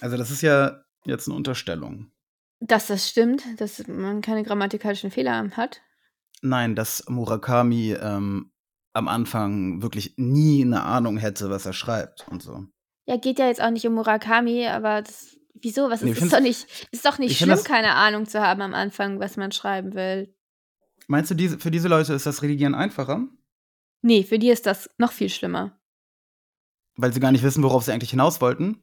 Also, 0.00 0.16
das 0.16 0.32
ist 0.32 0.42
ja 0.42 0.82
jetzt 1.04 1.28
eine 1.28 1.36
Unterstellung. 1.36 2.10
Dass 2.58 2.88
das 2.88 3.08
stimmt, 3.08 3.42
dass 3.58 3.86
man 3.86 4.20
keine 4.20 4.42
grammatikalischen 4.42 5.10
Fehler 5.10 5.50
hat? 5.56 5.80
Nein, 6.40 6.74
dass 6.74 7.04
Murakami 7.08 7.96
ähm, 8.00 8.50
am 8.92 9.08
Anfang 9.08 9.82
wirklich 9.82 10.14
nie 10.16 10.64
eine 10.64 10.82
Ahnung 10.82 11.16
hätte, 11.16 11.50
was 11.50 11.66
er 11.66 11.72
schreibt 11.72 12.26
und 12.28 12.42
so. 12.42 12.66
Ja, 13.06 13.16
geht 13.16 13.38
ja 13.38 13.46
jetzt 13.46 13.60
auch 13.60 13.70
nicht 13.70 13.86
um 13.86 13.94
Murakami, 13.94 14.66
aber 14.66 15.02
das, 15.02 15.36
wieso? 15.54 15.90
Was 15.90 16.02
ist, 16.02 16.20
nee, 16.20 16.24
ist 16.24 16.32
doch 16.32 16.40
nicht, 16.40 16.88
ist 16.90 17.04
doch 17.04 17.18
nicht 17.18 17.36
schlimm, 17.36 17.50
das, 17.50 17.64
keine 17.64 17.94
Ahnung 17.94 18.26
zu 18.26 18.40
haben 18.40 18.62
am 18.62 18.74
Anfang, 18.74 19.18
was 19.18 19.36
man 19.36 19.52
schreiben 19.52 19.94
will. 19.94 20.34
Meinst 21.08 21.30
du, 21.30 21.34
diese, 21.34 21.58
für 21.58 21.70
diese 21.70 21.88
Leute 21.88 22.14
ist 22.14 22.26
das 22.26 22.42
Redigieren 22.42 22.74
einfacher? 22.74 23.26
Nee, 24.02 24.24
für 24.24 24.38
die 24.38 24.50
ist 24.50 24.66
das 24.66 24.90
noch 24.98 25.12
viel 25.12 25.28
schlimmer. 25.28 25.78
Weil 26.96 27.12
sie 27.12 27.20
gar 27.20 27.32
nicht 27.32 27.42
wissen, 27.44 27.62
worauf 27.62 27.84
sie 27.84 27.92
eigentlich 27.92 28.10
hinaus 28.10 28.40
wollten? 28.40 28.82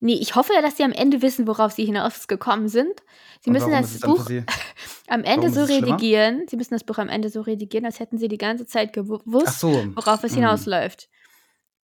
Nee, 0.00 0.14
ich 0.14 0.34
hoffe 0.34 0.52
ja, 0.54 0.62
dass 0.62 0.76
sie 0.76 0.82
am 0.82 0.92
Ende 0.92 1.22
wissen, 1.22 1.46
worauf 1.46 1.72
sie 1.72 1.84
hinausgekommen 1.84 2.68
sind. 2.68 3.02
Sie 3.40 3.50
Und 3.50 3.54
müssen 3.54 3.70
das 3.70 4.00
Buch 4.00 4.26
am 5.08 5.22
Ende 5.24 5.50
so 5.50 5.64
schlimmer? 5.66 5.86
redigieren. 5.92 6.46
Sie 6.48 6.56
müssen 6.56 6.74
das 6.74 6.84
Buch 6.84 6.98
am 6.98 7.08
Ende 7.08 7.28
so 7.30 7.40
redigieren, 7.40 7.86
als 7.86 8.00
hätten 8.00 8.18
sie 8.18 8.28
die 8.28 8.38
ganze 8.38 8.66
Zeit 8.66 8.92
gewusst, 8.92 9.60
so. 9.60 9.92
worauf 9.94 10.22
es 10.24 10.32
Mhm. 10.32 10.36
hinausläuft. 10.36 11.08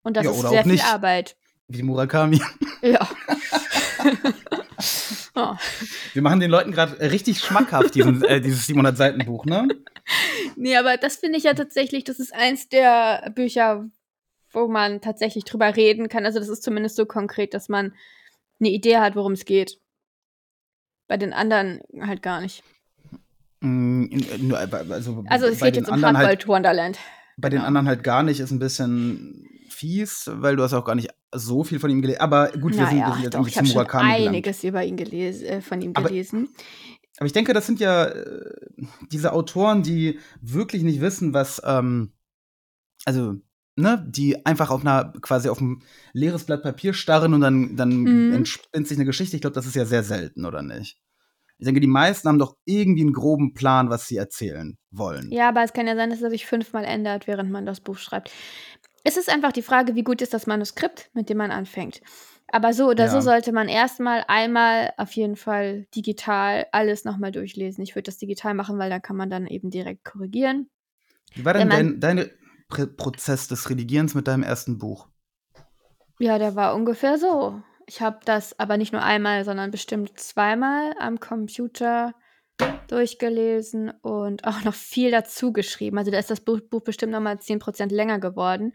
Und 0.04 0.16
das 0.18 0.26
Ja, 0.26 0.32
ist 0.32 0.42
sehr 0.50 0.64
viel. 0.64 0.82
Arbeit. 0.82 1.36
Wie 1.68 1.84
Murakami. 1.84 2.42
Ja. 2.82 3.08
oh. 5.36 5.56
Wir 6.14 6.22
machen 6.22 6.40
den 6.40 6.52
Leuten 6.52 6.72
gerade 6.72 7.00
richtig 7.12 7.40
schmackhaft, 7.40 7.96
diesen, 7.96 8.24
äh, 8.24 8.42
dieses 8.42 8.68
700-Seiten-Buch, 8.68 9.46
ne? 9.46 9.68
Nee, 10.56 10.78
aber 10.78 10.98
das 10.98 11.16
finde 11.16 11.40
ich 11.40 11.46
ja 11.46 11.56
tatsächlich, 11.56 12.04
das 12.04 12.20
ist 12.20 12.32
eins 12.34 12.70
der 12.70 13.32
Bücher, 13.34 13.90
wo 14.52 14.68
man 14.68 15.02
tatsächlich 15.02 15.46
drüber 15.46 15.76
reden 15.76 16.10
kann. 16.10 16.26
Also 16.26 16.38
das 16.38 16.48
ist 16.48 16.62
zumindest 16.62 16.96
so 16.96 17.08
konkret, 17.08 17.56
dass 17.56 17.70
man 17.70 17.94
eine 18.60 18.70
Idee 18.70 18.98
hat, 18.98 19.16
worum 19.16 19.34
es 19.34 19.46
geht. 19.46 19.80
Bei 21.08 21.18
den 21.18 21.34
anderen 21.34 21.82
halt 22.00 22.22
gar 22.22 22.40
nicht. 22.40 22.64
Mm, 23.62 24.06
nur, 24.40 24.62
äh, 24.62 24.68
Also, 24.92 25.24
Also 25.28 25.48
es 25.48 25.60
bei 25.60 25.68
geht 25.68 25.78
den 25.78 25.84
jetzt 25.84 25.90
um 25.90 25.96
anderen 25.96 26.18
halt, 26.18 26.48
Wonderland. 26.48 27.00
Bei 27.38 27.50
den 27.50 27.58
Genau. 27.58 27.68
anderen 27.68 27.88
halt 27.88 28.04
gar 28.04 28.22
nicht, 28.24 28.40
ist 28.40 28.52
ein 28.52 28.60
bisschen 28.60 29.50
fies, 29.76 30.30
weil 30.34 30.56
du 30.56 30.64
hast 30.64 30.74
auch 30.74 30.86
gar 30.86 30.96
nicht 30.96 31.10
so 31.34 31.64
viel 31.64 31.80
von 31.80 31.90
ihm 31.90 32.02
gelesen. 32.02 32.22
Aber 32.22 32.50
gut, 32.52 32.76
wir 32.78 32.86
sind, 32.88 32.96
wir 32.98 33.02
Naja, 33.02 33.14
sind 33.14 33.24
jetzt 33.24 33.34
doch, 33.34 33.40
irgendwie 33.40 33.50
ich 33.52 33.58
habe 33.58 33.68
schon 33.68 33.74
Murakami 33.76 34.14
gelangt. 34.14 34.28
einiges 34.30 34.64
über 34.64 34.84
ihn 34.84 34.98
gelesen, 34.98 35.46
äh, 35.46 35.62
von 35.62 35.82
ihm 35.82 35.92
Aber- 35.96 36.08
gelesen. 36.10 36.50
Aber 37.18 37.28
ich 37.28 37.34
denke, 37.34 37.54
das 37.54 37.66
sind 37.66 37.80
ja 37.80 38.06
äh, 38.06 38.52
diese 39.12 39.32
Autoren, 39.34 39.84
die 39.84 40.20
wirklich 40.42 40.84
nicht 40.84 41.00
wissen, 41.00 41.34
was, 41.34 41.62
ähm, 41.66 42.12
also, 43.06 43.36
ne, 43.78 44.06
die 44.10 44.46
einfach 44.46 44.70
auf 44.70 44.82
einer, 44.82 45.14
quasi 45.22 45.48
auf 45.50 45.62
ein 45.62 45.82
leeres 46.14 46.44
Blatt 46.46 46.64
Papier 46.64 46.94
starren 46.94 47.34
und 47.34 47.42
dann, 47.42 47.76
dann 47.78 47.90
Mhm. 48.02 48.34
entspinnt 48.34 48.88
sich 48.88 48.98
eine 48.98 49.06
Geschichte. 49.06 49.36
Ich 49.38 49.42
glaube, 49.42 49.54
das 49.54 49.66
ist 49.66 49.76
ja 49.76 49.86
sehr 49.86 50.04
selten, 50.04 50.46
oder 50.46 50.62
nicht? 50.62 50.98
Ich 51.58 51.66
denke, 51.66 51.80
die 51.80 51.88
meisten 51.88 52.28
haben 52.28 52.38
doch 52.40 52.58
irgendwie 52.66 53.02
einen 53.04 53.14
groben 53.14 53.54
Plan, 53.54 53.90
was 53.90 54.08
sie 54.10 54.18
erzählen 54.18 54.78
wollen. 54.92 55.32
Ja, 55.32 55.48
aber 55.48 55.64
es 55.64 55.72
kann 55.72 55.88
ja 55.88 55.96
sein, 55.96 56.10
dass 56.10 56.22
er 56.22 56.30
sich 56.30 56.46
fünfmal 56.46 56.84
ändert, 56.84 57.28
während 57.28 57.50
man 57.50 57.66
das 57.66 57.80
Buch 57.80 57.98
schreibt. 57.98 58.30
Es 59.08 59.18
ist 59.18 59.30
einfach 59.30 59.52
die 59.52 59.62
Frage, 59.62 59.94
wie 59.94 60.04
gut 60.04 60.24
ist 60.24 60.34
das 60.34 60.48
Manuskript, 60.48 61.12
mit 61.14 61.30
dem 61.30 61.38
man 61.38 61.52
anfängt. 61.52 62.02
Aber 62.48 62.74
so 62.74 62.90
oder 62.90 63.08
so 63.08 63.18
Ja. 63.18 63.22
sollte 63.22 63.52
man 63.52 63.70
erstmal 63.70 64.26
einmal 64.28 64.94
auf 64.98 65.12
jeden 65.12 65.36
Fall 65.36 65.86
digital 65.96 66.66
alles 66.72 67.06
nochmal 67.06 67.32
durchlesen. 67.32 67.84
Ich 67.84 67.94
würde 67.96 68.08
das 68.08 68.18
digital 68.18 68.56
machen, 68.56 68.80
weil 68.80 68.90
da 68.90 69.00
kann 69.00 69.16
man 69.16 69.30
dann 69.30 69.46
eben 69.46 69.70
direkt 69.70 70.06
korrigieren. 70.06 70.72
Wie 71.36 71.46
war 71.46 71.54
denn 71.54 71.70
dein, 71.70 72.00
dein 72.00 72.32
Pr 72.68 72.88
Prozess 72.88 73.48
des 73.48 73.70
Redigierens 73.70 74.16
mit 74.16 74.28
deinem 74.28 74.42
ersten 74.42 74.80
Buch? 74.80 75.08
Ja, 76.20 76.40
der 76.40 76.56
war 76.56 76.74
ungefähr 76.76 77.20
so. 77.20 77.62
Ich 77.86 78.02
habe 78.02 78.20
das 78.26 78.58
aber 78.60 78.78
nicht 78.78 78.92
nur 78.92 79.04
einmal, 79.04 79.46
sondern 79.46 79.70
bestimmt 79.70 80.20
zweimal 80.20 80.96
am 81.00 81.20
Computer 81.20 82.16
durchgelesen 82.88 83.90
und 84.02 84.46
auch 84.46 84.64
noch 84.64 84.74
viel 84.76 85.12
dazu 85.12 85.52
geschrieben. 85.52 85.98
Also 85.98 86.12
da 86.12 86.20
ist 86.20 86.30
das 86.30 86.42
Buch, 86.42 86.60
Buch 86.62 86.82
bestimmt 86.82 87.12
noch 87.12 87.20
mal 87.22 87.38
10% 87.40 87.92
länger 87.92 88.20
geworden. 88.20 88.74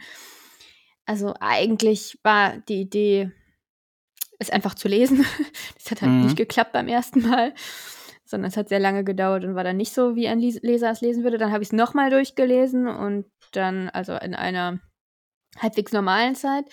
Also 1.06 1.34
eigentlich 1.40 2.18
war 2.22 2.58
die 2.58 2.80
Idee, 2.82 3.30
es 4.38 4.50
einfach 4.50 4.74
zu 4.74 4.88
lesen. 4.88 5.24
Das 5.74 5.90
hat 5.90 6.02
halt 6.02 6.12
Mhm. 6.12 6.22
nicht 6.24 6.36
geklappt 6.36 6.72
beim 6.72 6.88
ersten 6.88 7.22
Mal, 7.22 7.54
sondern 8.24 8.50
es 8.50 8.56
hat 8.56 8.68
sehr 8.68 8.78
lange 8.80 9.02
gedauert 9.02 9.44
und 9.44 9.54
war 9.54 9.64
dann 9.64 9.76
nicht 9.78 9.92
so, 9.92 10.14
wie 10.14 10.28
ein 10.28 10.38
Leser 10.40 10.90
es 10.90 11.00
lesen 11.00 11.24
würde. 11.24 11.38
Dann 11.38 11.52
habe 11.52 11.62
ich 11.62 11.68
es 11.70 11.72
nochmal 11.72 12.10
durchgelesen 12.10 12.86
und 12.86 13.26
dann, 13.52 13.88
also 13.88 14.14
in 14.14 14.34
einer 14.34 14.78
halbwegs 15.58 15.92
normalen 15.92 16.34
Zeit. 16.34 16.66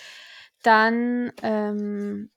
Dann, 0.62 1.32
ähm, 1.42 2.30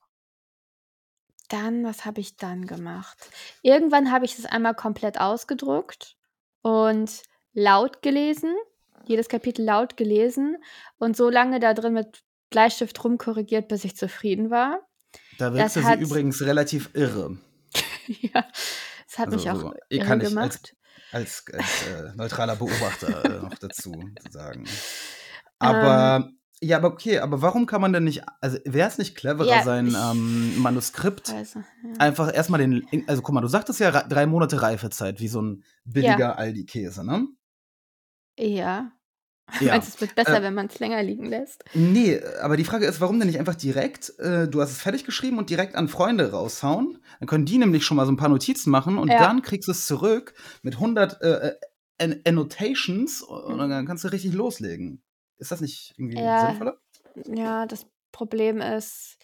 dann, 1.51 1.83
was 1.83 2.05
habe 2.05 2.21
ich 2.21 2.37
dann 2.37 2.65
gemacht? 2.65 3.17
Irgendwann 3.61 4.11
habe 4.11 4.25
ich 4.25 4.37
es 4.37 4.45
einmal 4.45 4.75
komplett 4.75 5.19
ausgedruckt 5.19 6.15
und 6.61 7.23
laut 7.53 8.01
gelesen, 8.01 8.55
jedes 9.05 9.29
Kapitel 9.29 9.65
laut 9.65 9.97
gelesen 9.97 10.57
und 10.97 11.17
so 11.17 11.29
lange 11.29 11.59
da 11.59 11.73
drin 11.73 11.93
mit 11.93 12.23
Bleistift 12.49 13.03
rumkorrigiert, 13.03 13.67
bis 13.67 13.83
ich 13.83 13.95
zufrieden 13.95 14.49
war. 14.51 14.79
Da 15.37 15.49
Das 15.49 15.75
wirkte 15.75 15.97
sie 15.97 16.03
übrigens 16.03 16.41
relativ 16.41 16.89
irre. 16.93 17.37
ja, 18.07 18.45
es 19.07 19.17
hat 19.17 19.29
mich 19.29 19.49
Also 19.49 19.67
auch 19.67 19.71
so, 19.71 19.77
ich 19.89 19.99
irre 19.99 20.07
kann 20.07 20.19
ich 20.21 20.25
als, 20.25 20.33
gemacht. 20.33 20.75
als, 21.11 21.45
als 21.53 21.87
äh, 21.87 22.15
neutraler 22.15 22.55
Beobachter 22.55 23.25
äh, 23.25 23.41
noch 23.41 23.55
dazu 23.55 23.93
sagen. 24.29 24.65
Aber 25.59 26.25
Ähm. 26.25 26.37
Ja, 26.61 26.77
aber 26.77 26.89
okay, 26.89 27.19
aber 27.19 27.41
warum 27.41 27.65
kann 27.65 27.81
man 27.81 27.91
denn 27.93 28.03
nicht, 28.03 28.23
also 28.39 28.57
wäre 28.65 28.87
es 28.87 28.97
nicht 28.97 29.15
cleverer, 29.15 29.47
Ja, 29.47 29.63
sein 29.63 29.95
ähm, 29.95 30.61
Manuskript 30.61 31.33
Also, 31.33 31.59
ja. 31.59 31.93
einfach 31.99 32.33
erstmal 32.33 32.59
den, 32.59 32.85
also 33.07 33.21
guck 33.21 33.33
mal, 33.33 33.41
du 33.41 33.47
sagtest 33.47 33.79
ja 33.79 33.91
drei 34.03 34.25
Monate 34.25 34.61
Reifezeit, 34.61 35.19
wie 35.19 35.27
so 35.27 35.41
ein 35.41 35.63
billiger 35.85 36.37
Aldi-Käse, 36.37 37.03
ne? 37.05 37.27
ja. 38.37 38.91
Ja. 39.59 39.73
Meinst 39.73 39.89
du, 39.89 39.93
es 39.95 40.01
wird 40.01 40.15
besser, 40.15 40.37
Äh, 40.39 40.43
wenn 40.43 40.53
man 40.53 40.67
es 40.67 40.79
länger 40.79 41.03
liegen 41.03 41.25
lässt? 41.25 41.65
Nee, 41.73 42.21
aber 42.41 42.55
die 42.55 42.63
Frage 42.63 42.85
ist, 42.85 43.01
warum 43.01 43.19
denn 43.19 43.27
nicht 43.27 43.37
einfach 43.39 43.55
direkt, 43.55 44.17
äh, 44.19 44.47
du 44.47 44.61
hast 44.61 44.71
es 44.71 44.81
fertig 44.81 45.03
geschrieben 45.03 45.37
und 45.39 45.49
direkt 45.49 45.75
an 45.75 45.89
Freunde 45.89 46.31
raushauen? 46.31 46.99
Dann 47.19 47.27
können 47.27 47.45
die 47.45 47.57
nämlich 47.57 47.83
schon 47.83 47.97
mal 47.97 48.05
so 48.05 48.13
ein 48.13 48.17
paar 48.17 48.29
Notizen 48.29 48.69
machen 48.71 48.97
und 48.97 49.09
Ja. 49.09 49.19
dann 49.19 49.41
kriegst 49.41 49.67
du 49.67 49.73
es 49.73 49.85
zurück 49.87 50.35
mit 50.63 50.79
100 50.79 51.21
äh, 51.21 51.49
äh, 51.49 51.55
An- 51.97 52.21
Annotations 52.25 53.21
und 53.23 53.57
dann 53.57 53.85
kannst 53.85 54.05
du 54.05 54.07
richtig 54.07 54.31
loslegen. 54.33 55.03
Ist 55.41 55.51
das 55.51 55.59
nicht 55.59 55.93
irgendwie 55.97 56.19
Ja. 56.21 56.49
sinnvoller? 56.49 56.77
Ja, 57.25 57.65
das 57.65 57.87
Problem 58.11 58.61
ist, 58.61 59.17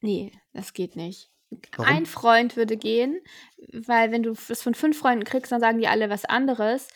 nee, 0.00 0.32
das 0.54 0.72
geht 0.72 0.96
nicht. 0.96 1.30
Warum? 1.76 1.86
Ein 1.86 2.06
Freund 2.06 2.56
würde 2.56 2.76
gehen, 2.78 3.20
weil 3.72 4.12
wenn 4.12 4.22
du 4.22 4.32
es 4.32 4.62
von 4.62 4.74
fünf 4.74 4.98
Freunden 4.98 5.24
kriegst, 5.24 5.52
dann 5.52 5.60
sagen 5.60 5.78
die 5.78 5.86
alle 5.88 6.08
was 6.08 6.24
anderes. 6.24 6.88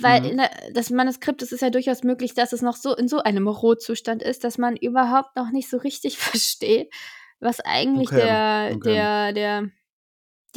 Weil 0.00 0.20
Mhm. 0.32 0.36
der, 0.36 0.50
das 0.74 0.90
Manuskript, 0.90 1.40
es 1.40 1.50
ist 1.50 1.62
ja 1.62 1.70
durchaus 1.70 2.02
möglich, 2.02 2.34
dass 2.34 2.52
es 2.52 2.60
noch 2.60 2.76
so 2.76 2.94
in 2.94 3.08
so 3.08 3.20
einem 3.20 3.48
Rohzustand 3.48 4.22
ist, 4.22 4.44
dass 4.44 4.58
man 4.58 4.76
überhaupt 4.76 5.34
noch 5.34 5.50
nicht 5.50 5.70
so 5.70 5.78
richtig 5.78 6.18
versteht, 6.18 6.92
was 7.40 7.60
eigentlich 7.60 8.10
Okay, 8.10 8.20
der, 8.20 8.72
okay. 8.74 8.94
der, 8.94 9.32
der, 9.32 9.70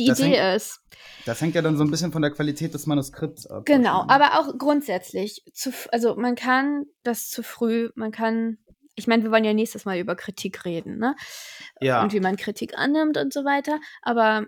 die 0.04 0.08
Das 0.10 0.20
Idee 0.20 0.38
hängt- 0.38 0.56
ist. 0.58 0.80
Das 1.26 1.40
hängt 1.42 1.56
ja 1.56 1.62
dann 1.62 1.78
so 1.78 1.84
ein 1.84 1.92
bisschen 1.92 2.12
von 2.12 2.22
der 2.22 2.32
Qualität 2.32 2.74
des 2.74 2.86
Manuskripts 2.88 3.46
ab. 3.48 3.66
Genau, 3.66 4.06
aber 4.08 4.40
auch 4.40 4.58
grundsätzlich. 4.58 5.44
Zu, 5.54 5.72
also 5.92 6.16
man 6.16 6.36
kann 6.36 6.86
das 7.04 7.30
zu 7.30 7.44
früh, 7.44 7.90
man 7.96 8.12
kann, 8.12 8.58
ich 8.96 9.08
meine, 9.08 9.24
wir 9.24 9.32
wollen 9.32 9.44
ja 9.44 9.54
nächstes 9.54 9.86
Mal 9.86 10.00
über 10.00 10.16
Kritik 10.16 10.66
reden, 10.66 10.98
ne? 10.98 11.16
ja, 11.80 12.02
Und 12.02 12.14
wie 12.14 12.20
man 12.20 12.38
Kritik 12.38 12.78
annimmt 12.78 13.18
und 13.18 13.34
so 13.34 13.46
weiter. 13.46 13.80
Aber 14.02 14.46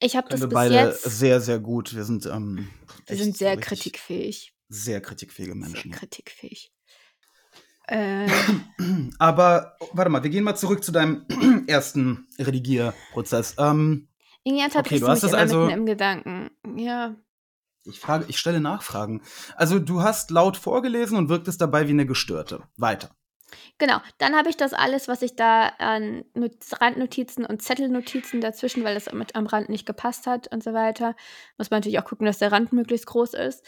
ich 0.00 0.16
habe 0.16 0.28
das 0.28 0.40
wir 0.40 0.48
bis 0.48 0.54
beide 0.54 0.74
jetzt. 0.74 1.02
sehr, 1.04 1.40
sehr 1.40 1.58
gut. 1.58 1.94
Wir 1.94 2.04
sind, 2.04 2.26
ähm, 2.26 2.68
wir 3.06 3.16
sind 3.16 3.36
sehr 3.36 3.56
kritikfähig. 3.56 4.54
Sehr 4.68 5.00
kritikfähige 5.00 5.52
Sehr 5.52 5.60
Menschen. 5.60 5.90
kritikfähig. 5.92 6.72
Äh, 7.86 8.26
Aber 9.18 9.76
warte 9.92 10.10
mal, 10.10 10.22
wir 10.22 10.30
gehen 10.30 10.44
mal 10.44 10.56
zurück 10.56 10.82
zu 10.82 10.90
deinem 10.90 11.26
ersten 11.66 12.26
Redigierprozess. 12.38 13.56
Ähm, 13.58 14.08
irgendwie 14.44 14.78
Okay, 14.78 14.98
du 15.00 15.08
hast 15.08 15.22
das 15.24 15.34
also- 15.34 15.60
mitten 15.66 15.78
im 15.80 15.86
Gedanken. 15.86 16.50
Ja, 16.76 17.14
ich 17.86 18.00
frage, 18.00 18.24
ich 18.28 18.38
stelle 18.38 18.60
Nachfragen. 18.60 19.20
Also 19.56 19.78
du 19.78 20.02
hast 20.02 20.30
laut 20.30 20.56
vorgelesen 20.56 21.18
und 21.18 21.28
wirktest 21.28 21.60
dabei 21.60 21.86
wie 21.86 21.92
eine 21.92 22.06
Gestörte. 22.06 22.62
Weiter. 22.76 23.10
genau. 23.78 23.98
Dann 24.18 24.34
habe 24.34 24.48
ich 24.48 24.56
das 24.56 24.72
alles, 24.72 25.06
was 25.06 25.20
ich 25.22 25.36
da 25.36 25.68
an 25.78 26.24
Not 26.34 26.52
Randnotizen 26.80 27.44
und 27.44 27.60
Zettelnotizen 27.62 28.40
dazwischen, 28.40 28.84
weil 28.84 28.94
das 28.94 29.12
mit 29.12 29.36
am 29.36 29.46
Rand 29.46 29.68
nicht 29.68 29.84
gepasst 29.86 30.26
hat 30.26 30.48
und 30.50 30.62
so 30.64 30.72
weiter. 30.72 31.14
Muss 31.58 31.70
man 31.70 31.78
natürlich 31.80 31.98
auch 31.98 32.04
gucken, 32.06 32.24
dass 32.26 32.38
der 32.38 32.52
Rand 32.52 32.72
möglichst 32.72 33.06
groß 33.06 33.34
ist. 33.34 33.62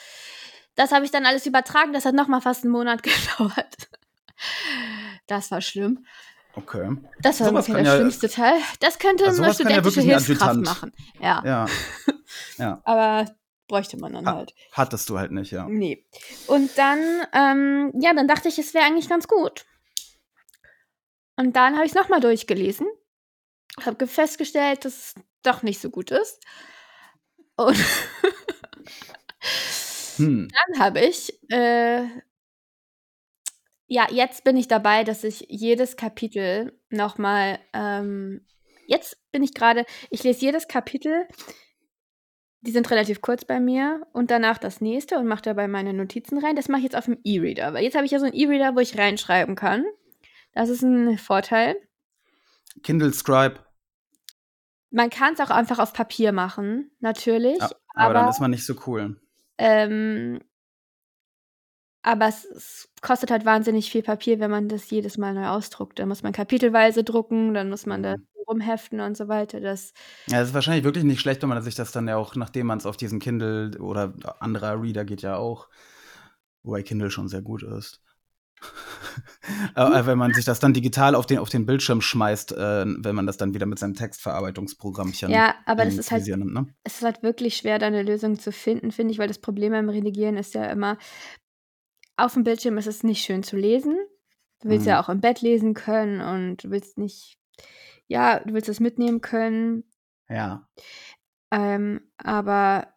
Das 0.76 0.92
habe 0.92 1.04
ich 1.04 1.10
dann 1.10 1.26
alles 1.26 1.44
übertragen. 1.46 1.92
Das 1.92 2.04
hat 2.06 2.14
noch 2.14 2.28
mal 2.28 2.40
fast 2.40 2.64
einen 2.64 2.72
Monat 2.72 3.02
gedauert. 3.38 3.88
Das 5.26 5.50
war 5.50 5.60
schlimm. 5.60 6.06
Okay. 6.56 6.96
Das 7.20 7.38
war 7.40 7.48
Sowas 7.50 7.68
ungefähr 7.68 7.84
der 7.84 7.92
ja- 7.92 7.98
schlimmste 7.98 8.28
Teil. 8.28 8.54
Das 8.80 8.98
könnte 8.98 9.24
Also 9.26 9.42
eine 9.42 9.48
ja 9.50 9.54
studentische 9.54 10.00
ein 10.00 10.06
Hilfskraft 10.06 10.60
machen. 10.60 10.92
Ja, 11.20 11.66
Ja, 12.58 12.80
aber 12.84 13.30
bräuchte 13.68 13.96
man 13.98 14.12
dann 14.14 14.26
Ha- 14.26 14.34
halt. 14.36 14.54
hattest 14.72 15.08
du 15.10 15.18
halt 15.18 15.32
nicht, 15.32 15.50
ja. 15.52 15.68
Nee. 15.68 16.06
Und 16.46 16.76
dann, 16.78 17.00
ähm, 17.32 17.92
ja, 18.00 18.14
dann 18.14 18.26
dachte 18.28 18.48
ich, 18.48 18.58
es 18.58 18.72
wäre 18.74 18.84
eigentlich 18.86 19.08
ganz 19.08 19.28
gut. 19.28 19.64
Und 21.36 21.54
dann 21.56 21.74
habe 21.74 21.84
ich 21.84 21.92
es 21.92 21.96
nochmal 21.96 22.20
durchgelesen. 22.20 22.86
Habe 23.84 24.06
festgestellt, 24.06 24.84
dass 24.86 24.94
es 24.94 25.14
doch 25.42 25.62
nicht 25.62 25.80
so 25.80 25.90
gut 25.90 26.10
ist. 26.10 26.40
Und 27.56 27.76
Hm. 30.16 30.48
dann 30.48 30.80
habe 30.80 31.00
ich, 31.00 31.38
äh, 31.50 32.04
ja, 33.86 34.06
jetzt 34.10 34.44
bin 34.44 34.56
ich 34.56 34.68
dabei, 34.68 35.04
dass 35.04 35.24
ich 35.24 35.46
jedes 35.48 35.96
Kapitel 35.96 36.78
nochmal, 36.90 37.58
ähm, 37.72 38.46
jetzt 38.86 39.18
bin 39.32 39.42
ich 39.42 39.54
gerade, 39.54 39.84
ich 40.10 40.22
lese 40.24 40.40
jedes 40.40 40.68
Kapitel 40.68 41.26
die 42.66 42.72
sind 42.72 42.90
relativ 42.90 43.20
kurz 43.20 43.44
bei 43.44 43.60
mir 43.60 44.06
und 44.12 44.30
danach 44.30 44.58
das 44.58 44.80
nächste 44.80 45.18
und 45.18 45.26
mache 45.28 45.42
dabei 45.42 45.68
meine 45.68 45.92
Notizen 45.92 46.38
rein. 46.38 46.56
Das 46.56 46.68
mache 46.68 46.78
ich 46.78 46.84
jetzt 46.84 46.96
auf 46.96 47.04
dem 47.04 47.18
E-Reader, 47.22 47.72
weil 47.72 47.84
jetzt 47.84 47.94
habe 47.94 48.06
ich 48.06 48.10
ja 48.10 48.18
so 48.18 48.26
einen 48.26 48.34
E-Reader, 48.34 48.74
wo 48.74 48.80
ich 48.80 48.98
reinschreiben 48.98 49.54
kann. 49.54 49.84
Das 50.52 50.68
ist 50.68 50.82
ein 50.82 51.16
Vorteil. 51.16 51.76
Kindle 52.82 53.12
Scribe. 53.12 53.60
Man 54.90 55.10
kann 55.10 55.34
es 55.34 55.40
auch 55.40 55.50
einfach 55.50 55.78
auf 55.78 55.92
Papier 55.92 56.32
machen, 56.32 56.90
natürlich. 56.98 57.58
Ja, 57.58 57.70
aber, 57.94 58.04
aber, 58.04 58.14
dann 58.14 58.28
ist 58.30 58.40
man 58.40 58.50
nicht 58.50 58.66
so 58.66 58.74
cool. 58.86 59.20
Ähm, 59.58 60.40
aber 62.06 62.28
es, 62.28 62.44
es, 62.44 62.88
kostet 63.02 63.30
halt 63.32 63.44
wahnsinnig 63.44 63.90
viel 63.90 64.02
Papier, 64.02 64.38
wenn 64.38 64.50
man 64.50 64.68
das 64.68 64.88
jedes 64.90 65.18
Mal 65.18 65.34
neu 65.34 65.48
ausdruckt. 65.48 65.98
Da 65.98 66.06
muss 66.06 66.22
man 66.22 66.32
kapitelweise 66.32 67.02
drucken, 67.02 67.52
dann 67.52 67.68
muss 67.68 67.84
man 67.84 68.00
mhm. 68.00 68.04
das 68.04 68.20
rumheften 68.46 69.00
und 69.00 69.16
so 69.16 69.26
weiter. 69.26 69.60
Das 69.60 69.92
ja, 70.28 70.40
es 70.40 70.48
ist 70.48 70.54
wahrscheinlich 70.54 70.84
wirklich 70.84 71.02
nicht 71.02 71.20
schlecht, 71.20 71.42
wenn 71.42 71.48
man 71.48 71.60
sich 71.62 71.74
das 71.74 71.90
dann 71.90 72.06
ja 72.06 72.16
auch, 72.16 72.36
nachdem 72.36 72.68
man 72.68 72.78
es 72.78 72.86
auf 72.86 72.96
diesem 72.96 73.18
Kindle 73.18 73.76
oder 73.80 74.14
anderer 74.38 74.80
Reader 74.80 75.04
geht 75.04 75.22
ja 75.22 75.36
auch, 75.36 75.68
wobei 76.62 76.84
Kindle 76.84 77.10
schon 77.10 77.28
sehr 77.28 77.42
gut 77.42 77.64
ist. 77.64 78.00
wenn 79.74 80.18
man 80.18 80.32
sich 80.32 80.44
das 80.44 80.60
dann 80.60 80.72
digital 80.72 81.14
auf 81.14 81.26
den, 81.26 81.38
auf 81.38 81.50
den 81.50 81.66
Bildschirm 81.66 82.00
schmeißt, 82.00 82.52
äh, 82.52 82.84
wenn 82.86 83.14
man 83.16 83.26
das 83.26 83.36
dann 83.36 83.52
wieder 83.52 83.66
mit 83.66 83.78
seinem 83.78 83.94
Textverarbeitungsprogrammchen 83.94 85.30
Ja, 85.30 85.56
aber 85.66 85.84
das 85.84 85.98
ist 85.98 86.10
halt, 86.10 86.26
nimmt, 86.26 86.54
ne? 86.54 86.66
es 86.84 86.96
ist 86.96 87.02
halt 87.02 87.22
wirklich 87.22 87.56
schwer, 87.56 87.78
da 87.78 87.86
eine 87.86 88.02
Lösung 88.02 88.38
zu 88.38 88.52
finden, 88.52 88.92
finde 88.92 89.12
ich, 89.12 89.18
weil 89.18 89.28
das 89.28 89.38
Problem 89.38 89.72
beim 89.72 89.88
Redigieren 89.88 90.36
ist 90.36 90.54
ja 90.54 90.64
immer, 90.66 90.98
auf 92.16 92.34
dem 92.34 92.44
Bildschirm 92.44 92.78
ist 92.78 92.86
es 92.86 93.02
nicht 93.02 93.24
schön 93.24 93.42
zu 93.42 93.56
lesen. 93.56 93.96
Du 94.60 94.70
willst 94.70 94.86
mhm. 94.86 94.90
ja 94.90 95.02
auch 95.02 95.08
im 95.08 95.20
Bett 95.20 95.42
lesen 95.42 95.74
können 95.74 96.20
und 96.20 96.64
du 96.64 96.70
willst 96.70 96.98
nicht 96.98 97.38
ja, 98.08 98.40
du 98.40 98.54
willst 98.54 98.68
das 98.68 98.80
mitnehmen 98.80 99.20
können. 99.20 99.84
Ja. 100.28 100.68
Ähm, 101.50 102.00
aber 102.18 102.94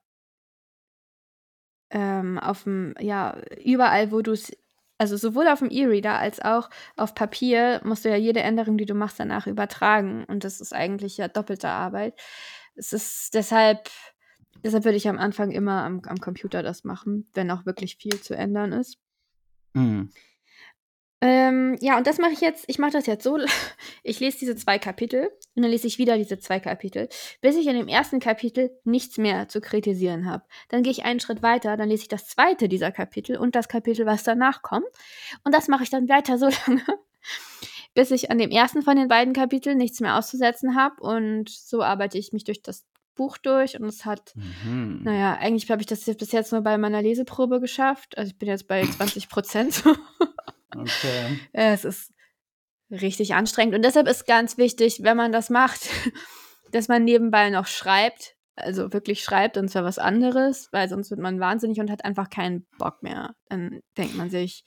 ähm, 1.91 2.37
auf 2.37 2.63
dem, 2.63 2.93
ja, 2.99 3.37
überall, 3.63 4.11
wo 4.11 4.21
du 4.21 4.31
es, 4.31 4.55
also 4.97 5.17
sowohl 5.17 5.47
auf 5.47 5.59
dem 5.59 5.69
E-Reader 5.71 6.17
als 6.17 6.41
auch 6.41 6.69
auf 6.95 7.15
Papier, 7.15 7.81
musst 7.83 8.05
du 8.05 8.09
ja 8.09 8.15
jede 8.15 8.41
Änderung, 8.41 8.77
die 8.77 8.85
du 8.85 8.93
machst, 8.93 9.19
danach 9.19 9.47
übertragen. 9.47 10.25
Und 10.25 10.43
das 10.43 10.61
ist 10.61 10.73
eigentlich 10.73 11.17
ja 11.17 11.27
doppelte 11.27 11.69
Arbeit. 11.69 12.19
Es 12.75 12.93
ist 12.93 13.33
deshalb, 13.33 13.89
deshalb 14.63 14.85
würde 14.85 14.97
ich 14.97 15.07
am 15.07 15.17
Anfang 15.17 15.51
immer 15.51 15.83
am, 15.83 16.01
am 16.05 16.19
Computer 16.19 16.63
das 16.63 16.83
machen, 16.83 17.29
wenn 17.33 17.51
auch 17.51 17.65
wirklich 17.65 17.97
viel 17.97 18.21
zu 18.21 18.35
ändern 18.35 18.71
ist. 18.73 18.99
Mhm. 19.73 20.11
Ähm, 21.21 21.75
ja, 21.81 21.97
und 21.97 22.07
das 22.07 22.17
mache 22.17 22.31
ich 22.31 22.39
jetzt 22.39 22.63
ich 22.67 22.79
mache 22.79 22.91
das 22.91 23.05
jetzt 23.05 23.25
so, 23.25 23.37
ich 24.03 24.21
lese 24.21 24.39
diese 24.39 24.55
zwei 24.55 24.79
Kapitel 24.79 25.29
und 25.55 25.63
dann 25.63 25.71
lese 25.71 25.85
ich 25.85 25.97
wieder 25.97 26.17
diese 26.17 26.39
zwei 26.39 26.61
Kapitel, 26.61 27.09
bis 27.41 27.57
ich 27.57 27.67
in 27.67 27.75
dem 27.75 27.89
ersten 27.89 28.21
Kapitel 28.21 28.71
nichts 28.85 29.17
mehr 29.17 29.49
zu 29.49 29.59
kritisieren 29.59 30.29
habe. 30.29 30.45
Dann 30.69 30.81
gehe 30.81 30.93
ich 30.93 31.03
einen 31.03 31.19
Schritt 31.19 31.43
weiter, 31.43 31.75
dann 31.75 31.89
lese 31.89 32.03
ich 32.03 32.07
das 32.07 32.27
zweite 32.29 32.69
dieser 32.69 32.91
Kapitel 32.91 33.35
und 33.37 33.55
das 33.55 33.67
Kapitel, 33.67 34.05
was 34.05 34.23
danach 34.23 34.61
kommt. 34.61 34.87
Und 35.43 35.53
das 35.53 35.67
mache 35.67 35.83
ich 35.83 35.89
dann 35.89 36.07
weiter 36.07 36.37
so 36.37 36.45
lange, 36.67 36.85
bis 37.93 38.11
ich 38.11 38.31
an 38.31 38.37
dem 38.37 38.51
ersten 38.51 38.81
von 38.81 38.95
den 38.95 39.09
beiden 39.09 39.33
Kapiteln 39.33 39.77
nichts 39.77 39.99
mehr 39.99 40.17
auszusetzen 40.17 40.75
habe. 40.75 41.01
Und 41.01 41.49
so 41.49 41.83
arbeite 41.83 42.17
ich 42.17 42.31
mich 42.31 42.45
durch 42.45 42.61
das 42.61 42.85
Buch 43.19 43.37
durch 43.37 43.77
und 43.77 43.85
es 43.85 44.05
hat, 44.05 44.33
mhm. 44.63 45.01
naja, 45.03 45.35
eigentlich 45.35 45.69
habe 45.69 45.81
ich 45.81 45.87
das 45.87 46.05
bis 46.05 46.31
jetzt 46.31 46.53
nur 46.53 46.61
bei 46.61 46.77
meiner 46.77 47.01
Leseprobe 47.01 47.59
geschafft. 47.59 48.17
Also 48.17 48.31
ich 48.31 48.37
bin 48.37 48.47
jetzt 48.47 48.65
bei 48.69 48.81
20 48.85 49.27
Prozent. 49.27 49.83
Okay. 50.73 51.39
Es 51.51 51.83
ist 51.83 52.13
richtig 52.89 53.33
anstrengend. 53.33 53.75
Und 53.75 53.83
deshalb 53.83 54.07
ist 54.07 54.25
ganz 54.25 54.57
wichtig, 54.57 55.03
wenn 55.03 55.17
man 55.17 55.33
das 55.33 55.49
macht, 55.49 55.89
dass 56.71 56.87
man 56.87 57.03
nebenbei 57.03 57.49
noch 57.49 57.67
schreibt. 57.67 58.37
Also 58.55 58.93
wirklich 58.93 59.21
schreibt 59.21 59.57
und 59.57 59.67
zwar 59.67 59.83
was 59.83 59.99
anderes, 59.99 60.69
weil 60.71 60.87
sonst 60.87 61.11
wird 61.11 61.19
man 61.19 61.41
wahnsinnig 61.41 61.81
und 61.81 61.91
hat 61.91 62.05
einfach 62.05 62.29
keinen 62.29 62.67
Bock 62.77 63.03
mehr. 63.03 63.35
Dann 63.49 63.81
denkt 63.97 64.15
man 64.15 64.29
sich, 64.29 64.63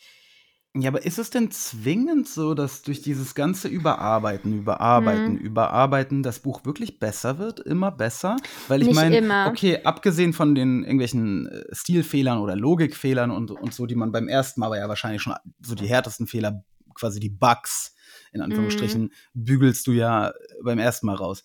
ja, 0.75 0.89
aber 0.89 1.05
ist 1.05 1.19
es 1.19 1.29
denn 1.29 1.51
zwingend 1.51 2.27
so, 2.27 2.55
dass 2.55 2.81
durch 2.81 3.03
dieses 3.03 3.35
ganze 3.35 3.69
Überarbeiten, 3.69 4.55
Überarbeiten, 4.55 5.35
mhm. 5.35 5.39
Überarbeiten 5.39 6.23
das 6.23 6.41
Buch 6.41 6.65
wirklich 6.65 6.99
besser 6.99 7.39
wird? 7.39 7.61
Immer 7.61 7.91
besser? 7.91 8.39
Weil 8.69 8.81
ich 8.81 8.95
meine, 8.95 9.49
okay, 9.49 9.85
abgesehen 9.85 10.33
von 10.33 10.55
den 10.55 10.83
irgendwelchen 10.83 11.47
äh, 11.47 11.65
Stilfehlern 11.73 12.39
oder 12.39 12.57
Logikfehlern 12.57 13.31
und, 13.31 13.51
und 13.51 13.75
so, 13.75 13.85
die 13.85 13.95
man 13.95 14.13
beim 14.13 14.29
ersten 14.29 14.61
Mal, 14.61 14.67
aber 14.67 14.79
ja 14.79 14.89
wahrscheinlich 14.89 15.21
schon 15.21 15.35
so 15.61 15.75
die 15.75 15.89
härtesten 15.89 16.27
Fehler, 16.27 16.65
quasi 16.95 17.21
die 17.21 17.29
Bugs, 17.29 17.95
in 18.33 18.41
Anführungsstrichen, 18.41 19.03
mhm. 19.03 19.11
bügelst 19.35 19.87
du 19.87 19.93
ja 19.93 20.33
beim 20.65 20.79
ersten 20.79 21.05
Mal 21.05 21.17
raus. 21.17 21.45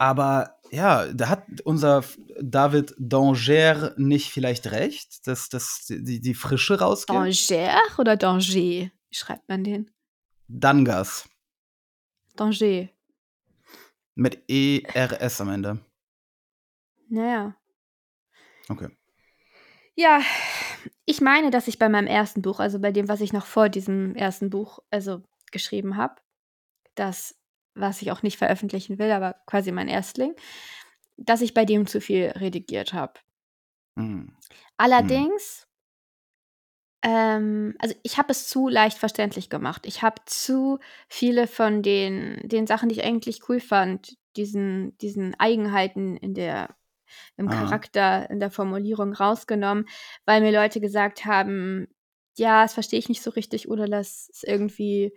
Aber 0.00 0.58
ja, 0.70 1.12
da 1.12 1.28
hat 1.28 1.44
unser 1.64 2.02
David 2.40 2.94
Danger 2.98 3.92
nicht 3.98 4.30
vielleicht 4.30 4.72
recht, 4.72 5.26
dass, 5.26 5.50
dass 5.50 5.84
die, 5.90 6.22
die 6.22 6.32
Frische 6.32 6.80
rausgeht. 6.80 7.14
Danger 7.14 7.78
oder 7.98 8.16
Danger? 8.16 8.54
Wie 8.54 8.90
schreibt 9.10 9.46
man 9.46 9.62
den? 9.62 9.90
Dangas. 10.48 11.28
Danger. 12.34 12.88
Mit 14.14 14.42
E-R-S 14.48 15.42
am 15.42 15.50
Ende. 15.50 15.84
Naja. 17.10 17.54
Okay. 18.70 18.88
Ja, 19.96 20.22
ich 21.04 21.20
meine, 21.20 21.50
dass 21.50 21.68
ich 21.68 21.78
bei 21.78 21.90
meinem 21.90 22.06
ersten 22.06 22.40
Buch, 22.40 22.58
also 22.58 22.78
bei 22.78 22.90
dem, 22.90 23.08
was 23.08 23.20
ich 23.20 23.34
noch 23.34 23.44
vor 23.44 23.68
diesem 23.68 24.14
ersten 24.14 24.48
Buch 24.48 24.78
also 24.90 25.22
geschrieben 25.52 25.98
habe, 25.98 26.22
dass 26.94 27.39
was 27.80 28.02
ich 28.02 28.12
auch 28.12 28.22
nicht 28.22 28.38
veröffentlichen 28.38 28.98
will, 28.98 29.10
aber 29.10 29.36
quasi 29.46 29.72
mein 29.72 29.88
Erstling, 29.88 30.34
dass 31.16 31.40
ich 31.40 31.54
bei 31.54 31.64
dem 31.64 31.86
zu 31.86 32.00
viel 32.00 32.26
redigiert 32.36 32.92
habe. 32.92 33.14
Mhm. 33.94 34.32
Allerdings, 34.76 35.66
mhm. 37.04 37.10
ähm, 37.10 37.74
also 37.78 37.94
ich 38.02 38.18
habe 38.18 38.30
es 38.30 38.48
zu 38.48 38.68
leicht 38.68 38.98
verständlich 38.98 39.50
gemacht. 39.50 39.86
Ich 39.86 40.02
habe 40.02 40.22
zu 40.26 40.78
viele 41.08 41.46
von 41.46 41.82
den, 41.82 42.40
den 42.48 42.66
Sachen, 42.66 42.88
die 42.88 42.96
ich 42.96 43.04
eigentlich 43.04 43.48
cool 43.48 43.60
fand, 43.60 44.16
diesen, 44.36 44.96
diesen 44.98 45.34
Eigenheiten 45.38 46.16
in 46.16 46.34
der 46.34 46.76
im 47.36 47.48
ah. 47.48 47.52
Charakter, 47.52 48.30
in 48.30 48.40
der 48.40 48.50
Formulierung 48.50 49.12
rausgenommen, 49.12 49.88
weil 50.24 50.40
mir 50.40 50.52
Leute 50.52 50.80
gesagt 50.80 51.24
haben, 51.24 51.88
ja, 52.36 52.62
das 52.62 52.74
verstehe 52.74 52.98
ich 52.98 53.08
nicht 53.08 53.22
so 53.22 53.30
richtig 53.30 53.68
oder 53.68 53.86
das 53.86 54.28
ist 54.28 54.44
irgendwie 54.44 55.12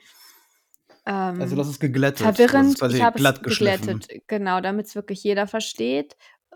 ähm, 1.06 1.42
also 1.42 1.56
das 1.56 1.68
ist 1.68 1.80
geglättet. 1.80 2.20
Verwirrend. 2.20 2.82
ich 2.94 3.02
habe 3.02 3.20
es 3.20 3.42
geglättet, 3.42 4.08
genau, 4.28 4.62
damit 4.62 4.88
es 4.88 4.96
wirklich 4.96 5.24
jeder 5.24 5.48
versteht 5.48 6.16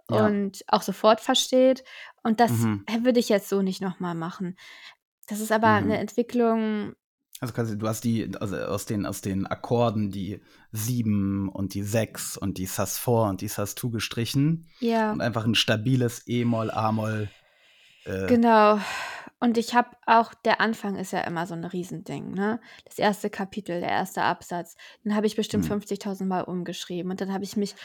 ja. 0.09 0.25
und 0.25 0.63
auch 0.67 0.81
sofort 0.81 1.21
versteht. 1.21 1.83
Und 2.23 2.39
das 2.39 2.51
mhm. 2.51 2.85
würde 3.01 3.19
ich 3.19 3.29
jetzt 3.29 3.49
so 3.49 3.61
nicht 3.61 3.81
nochmal 3.81 4.15
machen. 4.15 4.57
Das 5.27 5.39
ist 5.39 5.51
aber 5.51 5.79
mhm. 5.79 5.91
eine 5.91 5.97
Entwicklung. 5.97 6.93
Also 7.39 7.53
quasi, 7.53 7.77
du 7.77 7.87
hast 7.87 8.03
die, 8.03 8.31
also 8.39 8.57
aus 8.57 8.85
den, 8.85 9.05
aus 9.05 9.21
den 9.21 9.45
Akkorden 9.45 10.09
die 10.09 10.41
7 10.71 11.49
und 11.49 11.73
die 11.73 11.83
6 11.83 12.37
und 12.37 12.57
die 12.57 12.67
Sus4 12.67 13.29
und 13.29 13.41
die 13.41 13.49
Sus2 13.49 13.91
gestrichen. 13.91 14.67
Ja. 14.79 15.11
Und 15.11 15.21
einfach 15.21 15.45
ein 15.45 15.55
stabiles 15.55 16.23
E-Moll, 16.25 16.71
A-Moll. 16.71 17.29
Äh, 18.07 18.27
genau. 18.27 18.79
Und 19.39 19.57
ich 19.57 19.75
habe 19.75 19.89
auch 20.07 20.33
der 20.33 20.61
Anfang 20.61 20.95
ist 20.95 21.11
ja 21.13 21.21
immer 21.21 21.45
so 21.47 21.53
ein 21.53 21.63
Riesending, 21.65 22.31
ne? 22.31 22.59
Das 22.85 22.97
erste 22.99 23.29
Kapitel, 23.29 23.79
der 23.81 23.89
erste 23.89 24.23
Absatz, 24.23 24.75
den 25.05 25.15
habe 25.15 25.27
ich 25.27 25.35
bestimmt 25.35 25.63
Mhm. 25.63 25.67
50.000 25.67 26.27
Mal 26.29 26.41
umgeschrieben 26.43 27.11
und 27.11 27.21
dann 27.21 27.33
habe 27.33 27.43
ich 27.43 27.55
mich 27.57 27.75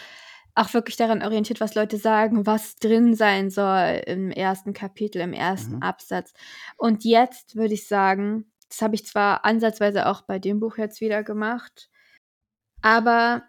auch 0.54 0.72
wirklich 0.74 0.96
daran 0.96 1.22
orientiert, 1.22 1.60
was 1.60 1.74
Leute 1.74 1.96
sagen, 1.98 2.46
was 2.46 2.76
drin 2.76 3.14
sein 3.14 3.50
soll 3.50 4.02
im 4.06 4.30
ersten 4.30 4.72
Kapitel, 4.74 5.20
im 5.22 5.32
ersten 5.34 5.76
Mhm. 5.76 5.82
Absatz. 5.82 6.32
Und 6.76 7.04
jetzt 7.04 7.56
würde 7.56 7.74
ich 7.74 7.86
sagen, 7.88 8.52
das 8.70 8.82
habe 8.82 8.94
ich 8.94 9.06
zwar 9.06 9.44
ansatzweise 9.44 10.06
auch 10.08 10.22
bei 10.22 10.38
dem 10.38 10.60
Buch 10.60 10.78
jetzt 10.78 11.00
wieder 11.00 11.22
gemacht, 11.24 11.90
aber 12.82 13.44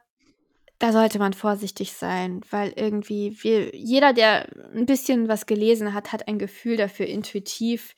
da 0.80 0.92
sollte 0.92 1.20
man 1.20 1.34
vorsichtig 1.34 1.94
sein, 1.94 2.42
weil 2.50 2.74
irgendwie 2.76 3.38
wir, 3.42 3.76
jeder, 3.76 4.14
der 4.14 4.50
ein 4.74 4.86
bisschen 4.86 5.28
was 5.28 5.46
gelesen 5.46 5.94
hat, 5.94 6.12
hat 6.12 6.28
ein 6.28 6.40
Gefühl 6.40 6.78
dafür 6.78 7.06
intuitiv, 7.06 7.96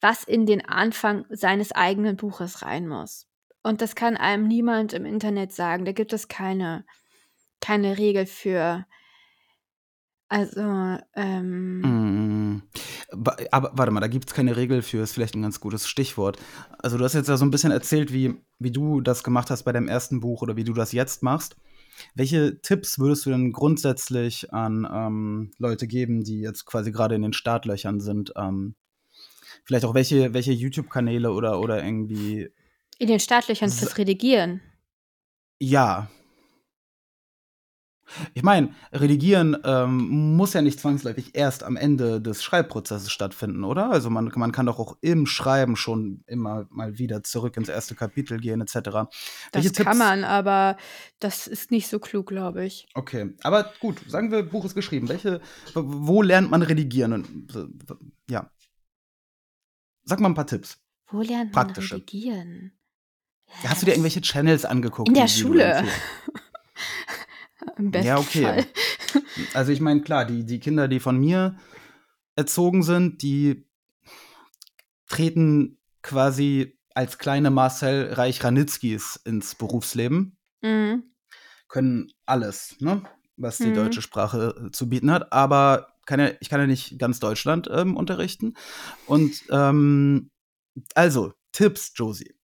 was 0.00 0.24
in 0.24 0.46
den 0.46 0.64
Anfang 0.64 1.26
seines 1.30 1.72
eigenen 1.72 2.16
Buches 2.16 2.62
rein 2.62 2.86
muss. 2.86 3.26
Und 3.62 3.82
das 3.82 3.96
kann 3.96 4.16
einem 4.16 4.46
niemand 4.46 4.92
im 4.92 5.04
Internet 5.04 5.52
sagen. 5.52 5.84
Da 5.84 5.92
gibt 5.92 6.12
es 6.12 6.28
keine, 6.28 6.84
keine 7.60 7.98
Regel 7.98 8.26
für. 8.26 8.86
Also, 10.28 10.98
ähm. 11.14 11.80
Mm. 11.80 12.62
Aber 13.50 13.70
warte 13.74 13.92
mal, 13.92 14.00
da 14.00 14.08
gibt 14.08 14.28
es 14.28 14.34
keine 14.34 14.56
Regel 14.56 14.82
für, 14.82 15.02
ist 15.02 15.12
vielleicht 15.12 15.34
ein 15.34 15.42
ganz 15.42 15.60
gutes 15.60 15.86
Stichwort. 15.86 16.38
Also, 16.78 16.98
du 16.98 17.04
hast 17.04 17.14
jetzt 17.14 17.28
ja 17.28 17.36
so 17.36 17.44
ein 17.44 17.50
bisschen 17.50 17.72
erzählt, 17.72 18.12
wie, 18.12 18.34
wie 18.58 18.70
du 18.70 19.00
das 19.00 19.22
gemacht 19.22 19.50
hast 19.50 19.62
bei 19.62 19.72
deinem 19.72 19.88
ersten 19.88 20.20
Buch 20.20 20.42
oder 20.42 20.56
wie 20.56 20.64
du 20.64 20.72
das 20.72 20.92
jetzt 20.92 21.22
machst. 21.22 21.56
Welche 22.14 22.60
Tipps 22.60 22.98
würdest 22.98 23.24
du 23.26 23.30
denn 23.30 23.52
grundsätzlich 23.52 24.52
an 24.52 24.86
ähm, 24.92 25.52
Leute 25.58 25.86
geben, 25.86 26.24
die 26.24 26.40
jetzt 26.40 26.66
quasi 26.66 26.92
gerade 26.92 27.14
in 27.14 27.22
den 27.22 27.32
Startlöchern 27.32 28.00
sind? 28.00 28.32
Ähm, 28.36 28.74
vielleicht 29.64 29.84
auch 29.84 29.94
welche, 29.94 30.34
welche 30.34 30.52
YouTube-Kanäle 30.52 31.32
oder, 31.32 31.60
oder 31.60 31.82
irgendwie. 31.82 32.50
In 32.98 33.08
den 33.08 33.20
Startlöchern 33.20 33.70
fürs 33.70 33.98
Redigieren. 33.98 34.60
Ja, 35.58 36.10
Ich 38.34 38.42
meine, 38.42 38.74
redigieren 38.92 39.56
ähm, 39.64 40.36
muss 40.36 40.52
ja 40.52 40.62
nicht 40.62 40.80
zwangsläufig 40.80 41.34
erst 41.34 41.64
am 41.64 41.76
Ende 41.76 42.20
des 42.20 42.42
Schreibprozesses 42.42 43.10
stattfinden, 43.10 43.64
oder? 43.64 43.90
Also 43.90 44.10
man, 44.10 44.30
man 44.34 44.52
kann 44.52 44.66
doch 44.66 44.78
auch 44.78 44.96
im 45.00 45.26
Schreiben 45.26 45.76
schon 45.76 46.22
immer 46.26 46.66
mal 46.70 46.98
wieder 46.98 47.22
zurück 47.22 47.56
ins 47.56 47.68
erste 47.68 47.94
Kapitel 47.94 48.38
gehen, 48.38 48.60
etc. 48.60 48.72
Das 48.72 49.10
Welche 49.52 49.72
kann 49.72 49.84
Tipps? 49.86 49.98
man, 49.98 50.24
aber 50.24 50.76
das 51.18 51.46
ist 51.46 51.70
nicht 51.70 51.88
so 51.88 51.98
klug, 51.98 52.26
glaube 52.26 52.64
ich. 52.64 52.86
Okay, 52.94 53.34
aber 53.42 53.72
gut, 53.80 54.00
sagen 54.08 54.30
wir, 54.30 54.42
Buch 54.42 54.64
ist 54.64 54.74
geschrieben. 54.74 55.08
Welche, 55.08 55.40
wo 55.74 56.22
lernt 56.22 56.50
man 56.50 56.62
redigieren? 56.62 57.48
Ja. 58.30 58.50
Sag 60.04 60.20
mal 60.20 60.28
ein 60.28 60.34
paar 60.34 60.46
Tipps. 60.46 60.78
Wo 61.08 61.20
lernt 61.20 61.52
man 61.54 61.66
Praktische. 61.66 61.96
redigieren? 61.96 62.72
Ja, 63.62 63.70
hast 63.70 63.82
du 63.82 63.86
dir 63.86 63.92
irgendwelche 63.92 64.20
Channels 64.20 64.64
angeguckt? 64.64 65.08
In 65.08 65.14
der 65.14 65.28
Schule. 65.28 65.84
Im 67.78 67.90
besten 67.90 68.06
ja, 68.06 68.18
okay. 68.18 68.42
Fall. 68.42 68.66
Also 69.54 69.72
ich 69.72 69.80
meine, 69.80 70.02
klar, 70.02 70.24
die, 70.24 70.44
die 70.44 70.60
Kinder, 70.60 70.88
die 70.88 71.00
von 71.00 71.18
mir 71.18 71.56
erzogen 72.34 72.82
sind, 72.82 73.22
die 73.22 73.66
treten 75.08 75.78
quasi 76.02 76.78
als 76.94 77.18
kleine 77.18 77.50
Marcel 77.50 78.12
Reich-Ranitzkis 78.12 79.16
ins 79.24 79.54
Berufsleben. 79.54 80.36
Mhm. 80.62 81.04
Können 81.68 82.12
alles, 82.24 82.76
ne? 82.80 83.02
was 83.36 83.58
die 83.58 83.66
mhm. 83.66 83.74
deutsche 83.74 84.02
Sprache 84.02 84.66
äh, 84.66 84.70
zu 84.70 84.88
bieten 84.88 85.10
hat. 85.10 85.32
Aber 85.32 85.88
kann 86.06 86.20
ja, 86.20 86.30
ich 86.40 86.48
kann 86.48 86.60
ja 86.60 86.66
nicht 86.66 86.98
ganz 86.98 87.20
Deutschland 87.20 87.68
ähm, 87.70 87.96
unterrichten. 87.96 88.54
Und 89.06 89.42
ähm, 89.50 90.30
also, 90.94 91.32
Tipps, 91.52 91.92
Josie. 91.94 92.34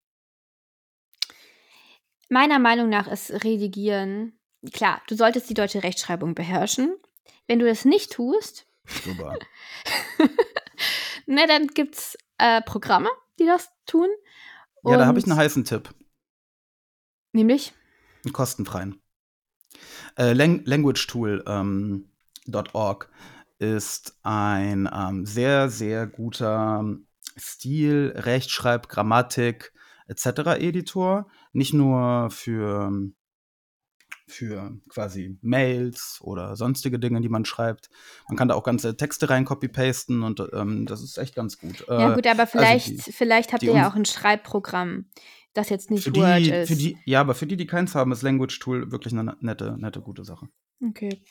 Meiner 2.28 2.58
Meinung 2.58 2.88
nach 2.88 3.08
ist 3.08 3.30
Redigieren 3.44 4.38
klar, 4.72 5.02
du 5.08 5.16
solltest 5.16 5.50
die 5.50 5.54
deutsche 5.54 5.82
Rechtschreibung 5.82 6.34
beherrschen. 6.34 6.94
Wenn 7.46 7.58
du 7.58 7.66
das 7.66 7.84
nicht 7.84 8.12
tust, 8.12 8.66
Super. 8.86 9.38
ne, 11.26 11.46
dann 11.46 11.68
gibt 11.68 11.96
es 11.96 12.18
äh, 12.38 12.62
Programme, 12.62 13.10
die 13.38 13.46
das 13.46 13.70
tun. 13.86 14.08
ja, 14.84 14.96
da 14.96 15.06
habe 15.06 15.18
ich 15.18 15.24
einen 15.24 15.36
heißen 15.36 15.64
Tipp. 15.64 15.94
Nämlich? 17.32 17.72
Einen 18.24 18.32
kostenfreien. 18.32 19.00
Äh, 20.16 20.34
Lang 20.34 20.62
LanguageTool.org 20.64 23.10
ähm, 23.10 23.16
ist 23.58 24.18
ein 24.22 24.88
ähm, 24.92 25.24
sehr, 25.24 25.70
sehr 25.70 26.06
guter 26.06 26.84
Stil, 27.38 28.12
Rechtschreib, 28.16 28.88
Grammatik 28.88 29.72
etc. 30.08 30.58
Editor. 30.58 31.30
Nicht 31.52 31.72
nur 31.72 32.28
für 32.30 32.90
für 34.32 34.78
quasi 34.88 35.38
Mails 35.42 36.18
oder 36.22 36.56
sonstige 36.56 36.98
Dinge, 36.98 37.20
die 37.20 37.28
man 37.28 37.44
schreibt. 37.44 37.90
Man 38.28 38.36
kann 38.36 38.48
da 38.48 38.54
auch 38.54 38.64
ganze 38.64 38.96
Texte 38.96 39.30
rein 39.30 39.44
copy-pasten 39.44 40.22
und 40.22 40.42
ähm, 40.52 40.86
das 40.86 41.02
ist 41.02 41.18
echt 41.18 41.34
ganz 41.34 41.58
gut. 41.58 41.84
Ja, 41.88 42.14
gut, 42.14 42.26
aber 42.26 42.46
vielleicht, 42.46 42.88
also 42.88 43.02
die, 43.04 43.12
vielleicht 43.12 43.52
habt 43.52 43.62
ihr 43.62 43.74
ja 43.74 43.90
auch 43.90 43.94
ein 43.94 44.04
Schreibprogramm, 44.04 45.06
das 45.52 45.68
jetzt 45.68 45.90
nicht 45.90 46.04
für 46.04 46.14
Word 46.16 46.40
die, 46.40 46.50
ist. 46.50 46.68
Für 46.68 46.76
die, 46.76 46.98
ja, 47.04 47.20
aber 47.20 47.34
für 47.34 47.46
die, 47.46 47.56
die 47.56 47.66
keins 47.66 47.94
haben, 47.94 48.12
ist 48.12 48.22
Language 48.22 48.58
Tool 48.58 48.90
wirklich 48.90 49.12
eine 49.12 49.36
nette, 49.40 49.76
nette, 49.78 50.00
gute 50.00 50.24
Sache. 50.24 50.48
Okay. 50.82 51.22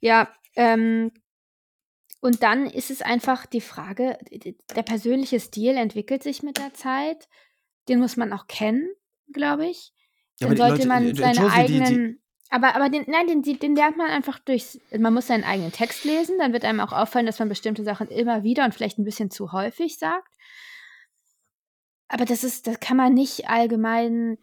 Ja, 0.00 0.28
ähm, 0.56 1.12
und 2.20 2.42
dann 2.42 2.66
ist 2.66 2.90
es 2.90 3.02
einfach 3.02 3.46
die 3.46 3.60
Frage, 3.60 4.18
der 4.74 4.82
persönliche 4.82 5.38
Stil 5.38 5.76
entwickelt 5.76 6.22
sich 6.22 6.42
mit 6.42 6.58
der 6.58 6.74
Zeit. 6.74 7.28
Den 7.88 8.00
muss 8.00 8.16
man 8.16 8.32
auch 8.32 8.48
kennen, 8.48 8.88
glaube 9.32 9.66
ich. 9.66 9.92
Dann 10.40 10.52
ja, 10.52 10.56
sollte 10.56 10.72
Leute, 10.74 10.88
man 10.88 11.14
seine 11.14 11.38
Josie, 11.38 11.54
eigenen. 11.54 11.86
Die, 11.86 12.12
die, 12.12 12.20
aber, 12.50 12.74
aber 12.74 12.88
den, 12.88 13.04
nein, 13.08 13.26
den, 13.26 13.42
den 13.42 13.76
lernt 13.76 13.96
man 13.96 14.10
einfach 14.10 14.38
durch. 14.38 14.80
Man 14.96 15.12
muss 15.12 15.26
seinen 15.26 15.44
eigenen 15.44 15.72
Text 15.72 16.04
lesen, 16.04 16.38
dann 16.38 16.52
wird 16.52 16.64
einem 16.64 16.80
auch 16.80 16.92
auffallen, 16.92 17.26
dass 17.26 17.38
man 17.38 17.48
bestimmte 17.48 17.84
Sachen 17.84 18.08
immer 18.08 18.42
wieder 18.42 18.64
und 18.64 18.74
vielleicht 18.74 18.98
ein 18.98 19.04
bisschen 19.04 19.30
zu 19.30 19.52
häufig 19.52 19.98
sagt. 19.98 20.34
Aber 22.08 22.24
das 22.24 22.44
ist, 22.44 22.66
das 22.66 22.80
kann 22.80 22.96
man 22.96 23.12
nicht 23.12 23.50
allgemein 23.50 24.38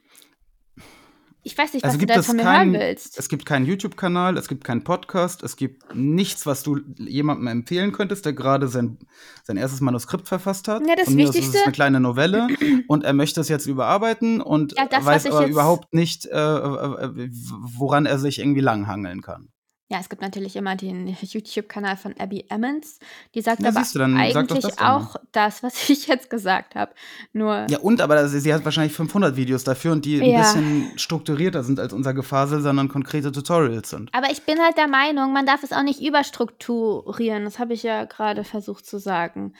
ich 1.45 1.55
weiß 1.55 1.73
nicht, 1.73 1.85
also 1.85 1.95
was 1.95 1.99
du 1.99 2.07
da 2.07 2.23
von 2.23 2.37
mir 2.37 2.41
kein, 2.41 2.71
hören 2.71 2.81
willst. 2.81 3.19
Es 3.19 3.29
gibt 3.29 3.45
keinen 3.45 3.67
YouTube-Kanal, 3.67 4.35
es 4.35 4.47
gibt 4.47 4.63
keinen 4.63 4.83
Podcast, 4.83 5.43
es 5.43 5.55
gibt 5.55 5.93
nichts, 5.93 6.47
was 6.47 6.63
du 6.63 6.79
jemandem 6.97 7.45
empfehlen 7.45 7.91
könntest, 7.91 8.25
der 8.25 8.33
gerade 8.33 8.67
sein, 8.67 8.97
sein 9.43 9.55
erstes 9.55 9.79
Manuskript 9.79 10.27
verfasst 10.27 10.67
hat. 10.67 10.81
Ja, 10.87 10.95
das 10.95 11.05
Von 11.05 11.17
Wichtigste. 11.17 11.51
Mir 11.51 11.57
ist 11.59 11.65
eine 11.65 11.71
kleine 11.71 11.99
Novelle 11.99 12.47
und 12.87 13.03
er 13.03 13.13
möchte 13.13 13.41
es 13.41 13.47
jetzt 13.47 13.67
überarbeiten 13.67 14.41
und 14.41 14.75
ja, 14.75 14.87
das, 14.87 15.05
weiß 15.05 15.27
aber 15.27 15.45
überhaupt 15.45 15.93
nicht, 15.93 16.25
äh, 16.25 16.35
äh, 16.35 17.29
woran 17.31 18.07
er 18.07 18.17
sich 18.17 18.39
irgendwie 18.39 18.61
langhangeln 18.61 19.21
kann. 19.21 19.49
Ja, 19.87 19.99
es 19.99 20.09
gibt 20.09 20.23
natürlich 20.23 20.55
immer 20.55 20.75
den 20.75 21.07
YouTube-Kanal 21.21 21.97
von 21.97 22.15
Abby 22.17 22.45
Emmons. 22.49 22.99
Die 23.35 23.41
sagt 23.41 23.61
ja, 23.61 23.69
aber 23.69 23.83
du, 23.93 24.03
eigentlich 24.03 24.61
das 24.61 24.79
auch 24.79 25.15
das, 25.31 25.61
was 25.61 25.89
ich 25.89 26.07
jetzt 26.07 26.29
gesagt 26.29 26.75
habe. 26.75 26.93
Nur 27.33 27.67
ja, 27.69 27.79
und 27.79 28.01
aber 28.01 28.27
sie 28.27 28.53
hat 28.53 28.65
wahrscheinlich 28.65 28.93
500 28.93 29.35
Videos 29.35 29.63
dafür 29.63 29.91
und 29.91 30.05
die 30.05 30.17
ja. 30.17 30.23
ein 30.23 30.41
bisschen 30.41 30.97
strukturierter 30.97 31.63
sind 31.63 31.79
als 31.79 31.93
unser 31.93 32.13
Gefasel, 32.15 32.61
sondern 32.61 32.87
konkrete 32.87 33.31
Tutorials 33.31 33.91
sind. 33.91 34.09
Aber 34.13 34.31
ich 34.31 34.43
bin 34.43 34.59
halt 34.59 34.77
der 34.77 34.87
Meinung, 34.87 35.33
man 35.33 35.45
darf 35.45 35.63
es 35.63 35.71
auch 35.71 35.83
nicht 35.83 36.01
überstrukturieren. 36.01 37.45
Das 37.45 37.59
habe 37.59 37.73
ich 37.73 37.83
ja 37.83 38.05
gerade 38.05 38.43
versucht 38.43 38.87
zu 38.87 38.97
sagen. 38.97 39.53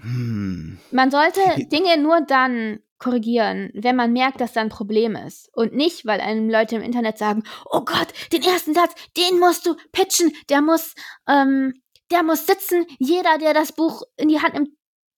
Hm. 0.00 0.78
Man 0.90 1.10
sollte 1.12 1.40
Dinge 1.68 2.02
nur 2.02 2.20
dann 2.22 2.80
korrigieren, 3.02 3.70
wenn 3.74 3.96
man 3.96 4.12
merkt, 4.12 4.40
dass 4.40 4.52
da 4.52 4.60
ein 4.60 4.68
Problem 4.68 5.16
ist. 5.16 5.50
Und 5.54 5.74
nicht, 5.74 6.06
weil 6.06 6.20
einem 6.20 6.48
Leute 6.48 6.76
im 6.76 6.82
Internet 6.82 7.18
sagen, 7.18 7.42
oh 7.66 7.84
Gott, 7.84 8.08
den 8.32 8.42
ersten 8.42 8.74
Satz, 8.74 8.94
den 9.16 9.40
musst 9.40 9.66
du 9.66 9.74
pitchen, 9.90 10.32
der 10.48 10.62
muss, 10.62 10.94
ähm, 11.26 11.74
der 12.10 12.22
muss 12.22 12.46
sitzen. 12.46 12.86
Jeder, 12.98 13.38
der 13.38 13.54
das 13.54 13.72
Buch 13.72 14.02
in 14.16 14.28
die 14.28 14.40
Hand 14.40 14.54
nimmt, 14.54 14.70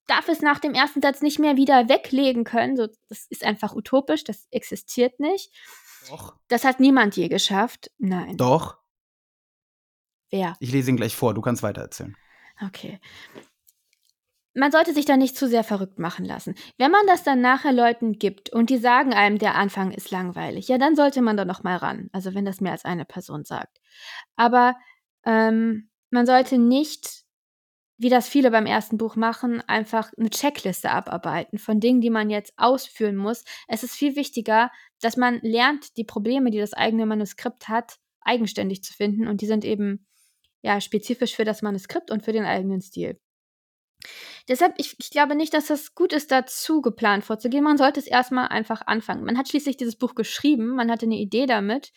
darf 0.06 0.28
es 0.28 0.40
nach 0.40 0.60
dem 0.60 0.72
ersten 0.72 1.02
Satz 1.02 1.20
nicht 1.20 1.38
mehr 1.38 1.56
wieder 1.56 1.88
weglegen 1.88 2.44
können. 2.44 2.76
So, 2.76 2.88
das 3.08 3.26
ist 3.28 3.44
einfach 3.44 3.74
utopisch, 3.74 4.24
das 4.24 4.46
existiert 4.50 5.20
nicht. 5.20 5.50
Doch. 6.08 6.36
Das 6.48 6.64
hat 6.64 6.80
niemand 6.80 7.16
je 7.16 7.28
geschafft. 7.28 7.90
Nein. 7.98 8.36
Doch. 8.36 8.78
Wer? 10.30 10.56
Ich 10.58 10.72
lese 10.72 10.90
ihn 10.90 10.96
gleich 10.96 11.14
vor, 11.14 11.34
du 11.34 11.42
kannst 11.42 11.62
weitererzählen. 11.62 12.16
Okay 12.64 12.98
man 14.54 14.70
sollte 14.70 14.92
sich 14.92 15.04
da 15.04 15.16
nicht 15.16 15.36
zu 15.36 15.48
sehr 15.48 15.64
verrückt 15.64 15.98
machen 15.98 16.24
lassen. 16.24 16.54
Wenn 16.78 16.90
man 16.90 17.06
das 17.06 17.24
dann 17.24 17.40
nachher 17.40 17.72
Leuten 17.72 18.18
gibt 18.18 18.50
und 18.50 18.70
die 18.70 18.78
sagen 18.78 19.12
einem, 19.12 19.38
der 19.38 19.56
Anfang 19.56 19.90
ist 19.90 20.10
langweilig, 20.10 20.68
ja, 20.68 20.78
dann 20.78 20.96
sollte 20.96 21.22
man 21.22 21.36
da 21.36 21.44
noch 21.44 21.62
mal 21.62 21.76
ran. 21.76 22.08
Also 22.12 22.34
wenn 22.34 22.44
das 22.44 22.60
mehr 22.60 22.72
als 22.72 22.84
eine 22.84 23.04
Person 23.04 23.44
sagt. 23.44 23.80
Aber 24.36 24.76
ähm, 25.24 25.90
man 26.10 26.26
sollte 26.26 26.58
nicht, 26.58 27.24
wie 27.98 28.08
das 28.08 28.28
viele 28.28 28.50
beim 28.50 28.66
ersten 28.66 28.96
Buch 28.96 29.16
machen, 29.16 29.60
einfach 29.62 30.12
eine 30.16 30.30
Checkliste 30.30 30.90
abarbeiten 30.90 31.58
von 31.58 31.80
Dingen, 31.80 32.00
die 32.00 32.10
man 32.10 32.30
jetzt 32.30 32.52
ausführen 32.56 33.16
muss. 33.16 33.44
Es 33.66 33.82
ist 33.82 33.94
viel 33.94 34.14
wichtiger, 34.16 34.70
dass 35.00 35.16
man 35.16 35.40
lernt, 35.42 35.96
die 35.96 36.04
Probleme, 36.04 36.50
die 36.50 36.58
das 36.58 36.72
eigene 36.74 37.06
Manuskript 37.06 37.68
hat, 37.68 37.96
eigenständig 38.20 38.84
zu 38.84 38.92
finden. 38.92 39.26
Und 39.26 39.40
die 39.40 39.46
sind 39.46 39.64
eben 39.64 40.06
ja 40.62 40.80
spezifisch 40.80 41.34
für 41.34 41.44
das 41.44 41.62
Manuskript 41.62 42.10
und 42.10 42.24
für 42.24 42.32
den 42.32 42.44
eigenen 42.44 42.80
Stil. 42.80 43.18
Deshalb, 44.48 44.74
ich, 44.78 44.96
ich 44.98 45.10
glaube 45.10 45.34
nicht, 45.34 45.54
dass 45.54 45.66
das 45.66 45.94
gut 45.94 46.12
ist, 46.12 46.30
dazu 46.30 46.82
geplant 46.82 47.24
vorzugehen. 47.24 47.64
Man 47.64 47.78
sollte 47.78 48.00
es 48.00 48.06
erstmal 48.06 48.48
einfach 48.48 48.82
anfangen. 48.86 49.24
Man 49.24 49.38
hat 49.38 49.48
schließlich 49.48 49.76
dieses 49.76 49.96
Buch 49.96 50.14
geschrieben, 50.14 50.74
man 50.76 50.90
hatte 50.90 51.06
eine 51.06 51.16
Idee 51.16 51.46
damit. 51.46 51.92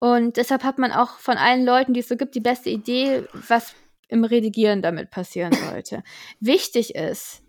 Und 0.00 0.36
deshalb 0.36 0.62
hat 0.62 0.78
man 0.78 0.92
auch 0.92 1.18
von 1.18 1.36
allen 1.36 1.64
Leuten, 1.64 1.92
die 1.92 2.00
es 2.00 2.08
so 2.08 2.16
gibt, 2.16 2.34
die 2.34 2.40
beste 2.40 2.70
Idee, 2.70 3.24
was 3.32 3.74
im 4.08 4.24
Redigieren 4.24 4.80
damit 4.80 5.10
passieren 5.10 5.52
sollte. 5.52 6.02
Wichtig 6.40 6.94
ist, 6.94 7.42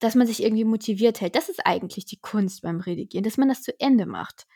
dass 0.00 0.14
man 0.14 0.26
sich 0.26 0.42
irgendwie 0.42 0.64
motiviert 0.64 1.20
hält. 1.20 1.36
Das 1.36 1.48
ist 1.48 1.64
eigentlich 1.66 2.06
die 2.06 2.20
Kunst 2.20 2.62
beim 2.62 2.80
Redigieren, 2.80 3.24
dass 3.24 3.36
man 3.36 3.48
das 3.48 3.62
zu 3.62 3.78
Ende 3.78 4.06
macht. 4.06 4.46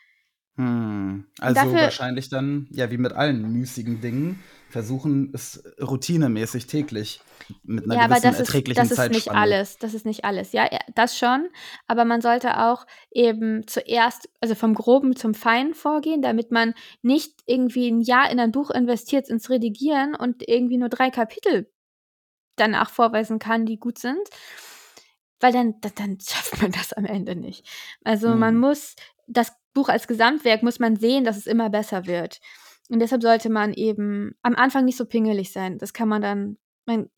Hm. 0.55 1.25
Also 1.39 1.55
dafür, 1.55 1.73
wahrscheinlich 1.73 2.29
dann, 2.29 2.67
ja, 2.71 2.89
wie 2.91 2.97
mit 2.97 3.13
allen 3.13 3.53
müßigen 3.53 4.01
Dingen, 4.01 4.43
versuchen 4.69 5.31
es 5.33 5.63
routinemäßig 5.81 6.67
täglich 6.67 7.21
mit 7.63 7.85
einer 7.85 7.95
ja, 7.95 8.07
gewissen 8.07 8.25
aber 8.25 8.31
das 8.31 8.39
erträglichen 8.39 8.83
ist, 8.83 8.91
das 8.91 9.05
ist 9.05 9.11
nicht 9.11 9.31
alles. 9.31 9.77
Das 9.77 9.93
ist 9.93 10.05
nicht 10.05 10.25
alles. 10.25 10.51
Ja, 10.51 10.67
das 10.95 11.17
schon. 11.17 11.47
Aber 11.87 12.05
man 12.05 12.21
sollte 12.21 12.59
auch 12.59 12.85
eben 13.11 13.65
zuerst, 13.67 14.29
also 14.41 14.55
vom 14.55 14.73
Groben 14.73 15.15
zum 15.15 15.33
Feinen 15.33 15.73
vorgehen, 15.73 16.21
damit 16.21 16.51
man 16.51 16.73
nicht 17.01 17.33
irgendwie 17.45 17.89
ein 17.89 18.01
Jahr 18.01 18.29
in 18.29 18.39
ein 18.39 18.51
Buch 18.51 18.69
investiert 18.69 19.29
ins 19.29 19.49
Redigieren 19.49 20.15
und 20.15 20.47
irgendwie 20.47 20.77
nur 20.77 20.89
drei 20.89 21.09
Kapitel 21.09 21.71
danach 22.55 22.89
vorweisen 22.89 23.39
kann, 23.39 23.65
die 23.65 23.79
gut 23.79 23.99
sind. 23.99 24.27
Weil 25.39 25.53
dann, 25.53 25.75
dann 25.95 26.17
schafft 26.25 26.61
man 26.61 26.71
das 26.71 26.93
am 26.93 27.05
Ende 27.05 27.35
nicht. 27.35 27.65
Also 28.03 28.31
hm. 28.31 28.39
man 28.39 28.57
muss 28.57 28.95
das 29.27 29.53
Buch 29.73 29.89
als 29.89 30.07
Gesamtwerk 30.07 30.63
muss 30.63 30.79
man 30.79 30.95
sehen, 30.95 31.23
dass 31.23 31.37
es 31.37 31.45
immer 31.45 31.69
besser 31.69 32.07
wird. 32.07 32.39
Und 32.89 32.99
deshalb 32.99 33.21
sollte 33.21 33.49
man 33.49 33.73
eben 33.73 34.35
am 34.41 34.55
Anfang 34.55 34.85
nicht 34.85 34.97
so 34.97 35.05
pingelig 35.05 35.51
sein. 35.51 35.77
Das 35.77 35.93
kann 35.93 36.07
man 36.07 36.21
dann, 36.21 36.57
man, 36.85 37.09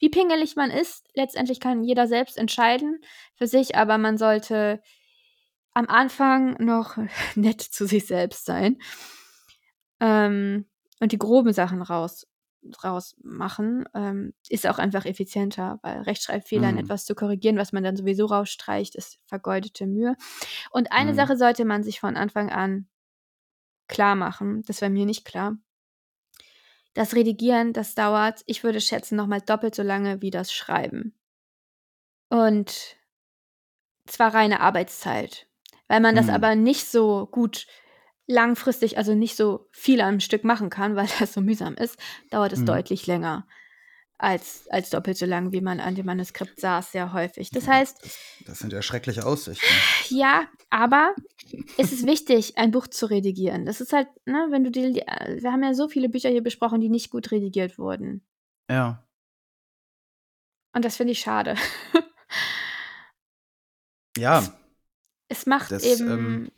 wie 0.00 0.10
pingelig 0.10 0.56
man 0.56 0.70
ist, 0.70 1.06
letztendlich 1.14 1.60
kann 1.60 1.82
jeder 1.82 2.06
selbst 2.06 2.36
entscheiden 2.38 3.00
für 3.34 3.46
sich, 3.46 3.76
aber 3.76 3.96
man 3.98 4.18
sollte 4.18 4.82
am 5.74 5.86
Anfang 5.88 6.56
noch 6.64 6.96
nett 7.36 7.60
zu 7.62 7.86
sich 7.86 8.06
selbst 8.06 8.44
sein. 8.44 8.78
ähm, 10.00 10.66
und 11.00 11.12
die 11.12 11.18
groben 11.18 11.52
Sachen 11.52 11.82
raus 11.82 12.26
rausmachen, 12.82 13.84
ähm, 13.94 14.32
ist 14.48 14.66
auch 14.66 14.78
einfach 14.78 15.04
effizienter, 15.04 15.78
weil 15.82 16.00
Rechtschreibfehler 16.00 16.70
in 16.70 16.76
Mhm. 16.76 16.80
etwas 16.80 17.04
zu 17.04 17.14
korrigieren, 17.14 17.58
was 17.58 17.74
man 17.74 17.84
dann 17.84 17.94
sowieso 17.94 18.24
rausstreicht, 18.24 18.94
ist 18.94 19.18
vergeudete 19.26 19.86
Mühe. 19.86 20.16
Und 20.70 20.90
eine 20.90 21.12
Mhm. 21.12 21.16
Sache 21.16 21.36
sollte 21.36 21.66
man 21.66 21.82
sich 21.82 22.00
von 22.00 22.16
Anfang 22.16 22.48
an 22.50 22.88
klar 23.88 24.14
machen, 24.16 24.62
das 24.66 24.82
war 24.82 24.88
mir 24.88 25.06
nicht 25.06 25.24
klar. 25.24 25.56
Das 26.94 27.14
Redigieren, 27.14 27.72
das 27.72 27.94
dauert, 27.94 28.42
ich 28.46 28.64
würde 28.64 28.80
schätzen, 28.80 29.16
nochmal 29.16 29.40
doppelt 29.40 29.74
so 29.74 29.82
lange 29.82 30.22
wie 30.22 30.30
das 30.30 30.52
Schreiben. 30.52 31.14
Und 32.30 32.96
zwar 34.06 34.34
reine 34.34 34.60
Arbeitszeit. 34.60 35.46
Weil 35.88 36.00
man 36.00 36.16
das 36.16 36.28
Mhm. 36.28 36.34
aber 36.34 36.54
nicht 36.54 36.86
so 36.86 37.26
gut 37.26 37.66
langfristig, 38.26 38.96
also 38.98 39.14
nicht 39.14 39.36
so 39.36 39.68
viel 39.72 40.00
am 40.00 40.20
Stück 40.20 40.44
machen 40.44 40.70
kann, 40.70 40.96
weil 40.96 41.08
das 41.18 41.32
so 41.34 41.40
mühsam 41.40 41.74
ist, 41.74 41.98
dauert 42.30 42.52
es 42.52 42.60
Mhm. 42.60 42.66
deutlich 42.66 43.06
länger 43.06 43.46
als, 44.24 44.66
als 44.70 44.90
doppelt 44.90 45.16
so 45.18 45.26
lang, 45.26 45.52
wie 45.52 45.60
man 45.60 45.80
an 45.80 45.94
dem 45.94 46.06
Manuskript 46.06 46.58
saß, 46.58 46.92
sehr 46.92 47.12
häufig. 47.12 47.50
Das 47.50 47.68
heißt, 47.68 48.02
Das, 48.02 48.18
das 48.46 48.58
sind 48.60 48.72
ja 48.72 48.80
schreckliche 48.82 49.26
Aussichten. 49.26 49.64
ja, 50.08 50.46
aber 50.70 51.14
es 51.76 51.92
ist 51.92 52.06
wichtig, 52.06 52.56
ein 52.56 52.70
Buch 52.70 52.86
zu 52.88 53.06
redigieren. 53.06 53.66
Das 53.66 53.80
ist 53.80 53.92
halt, 53.92 54.08
ne, 54.26 54.46
wenn 54.50 54.64
du 54.64 54.70
die, 54.70 54.80
wir 54.82 55.52
haben 55.52 55.62
ja 55.62 55.74
so 55.74 55.88
viele 55.88 56.08
Bücher 56.08 56.30
hier 56.30 56.42
besprochen, 56.42 56.80
die 56.80 56.88
nicht 56.88 57.10
gut 57.10 57.30
redigiert 57.30 57.78
wurden. 57.78 58.24
Ja. 58.70 59.06
Und 60.74 60.84
das 60.84 60.96
finde 60.96 61.12
ich 61.12 61.20
schade. 61.20 61.54
Ja, 64.16 64.44
Es 65.28 65.44
macht 65.46 65.70
Das, 65.72 65.82
eben, 65.84 66.10
ähm, 66.10 66.50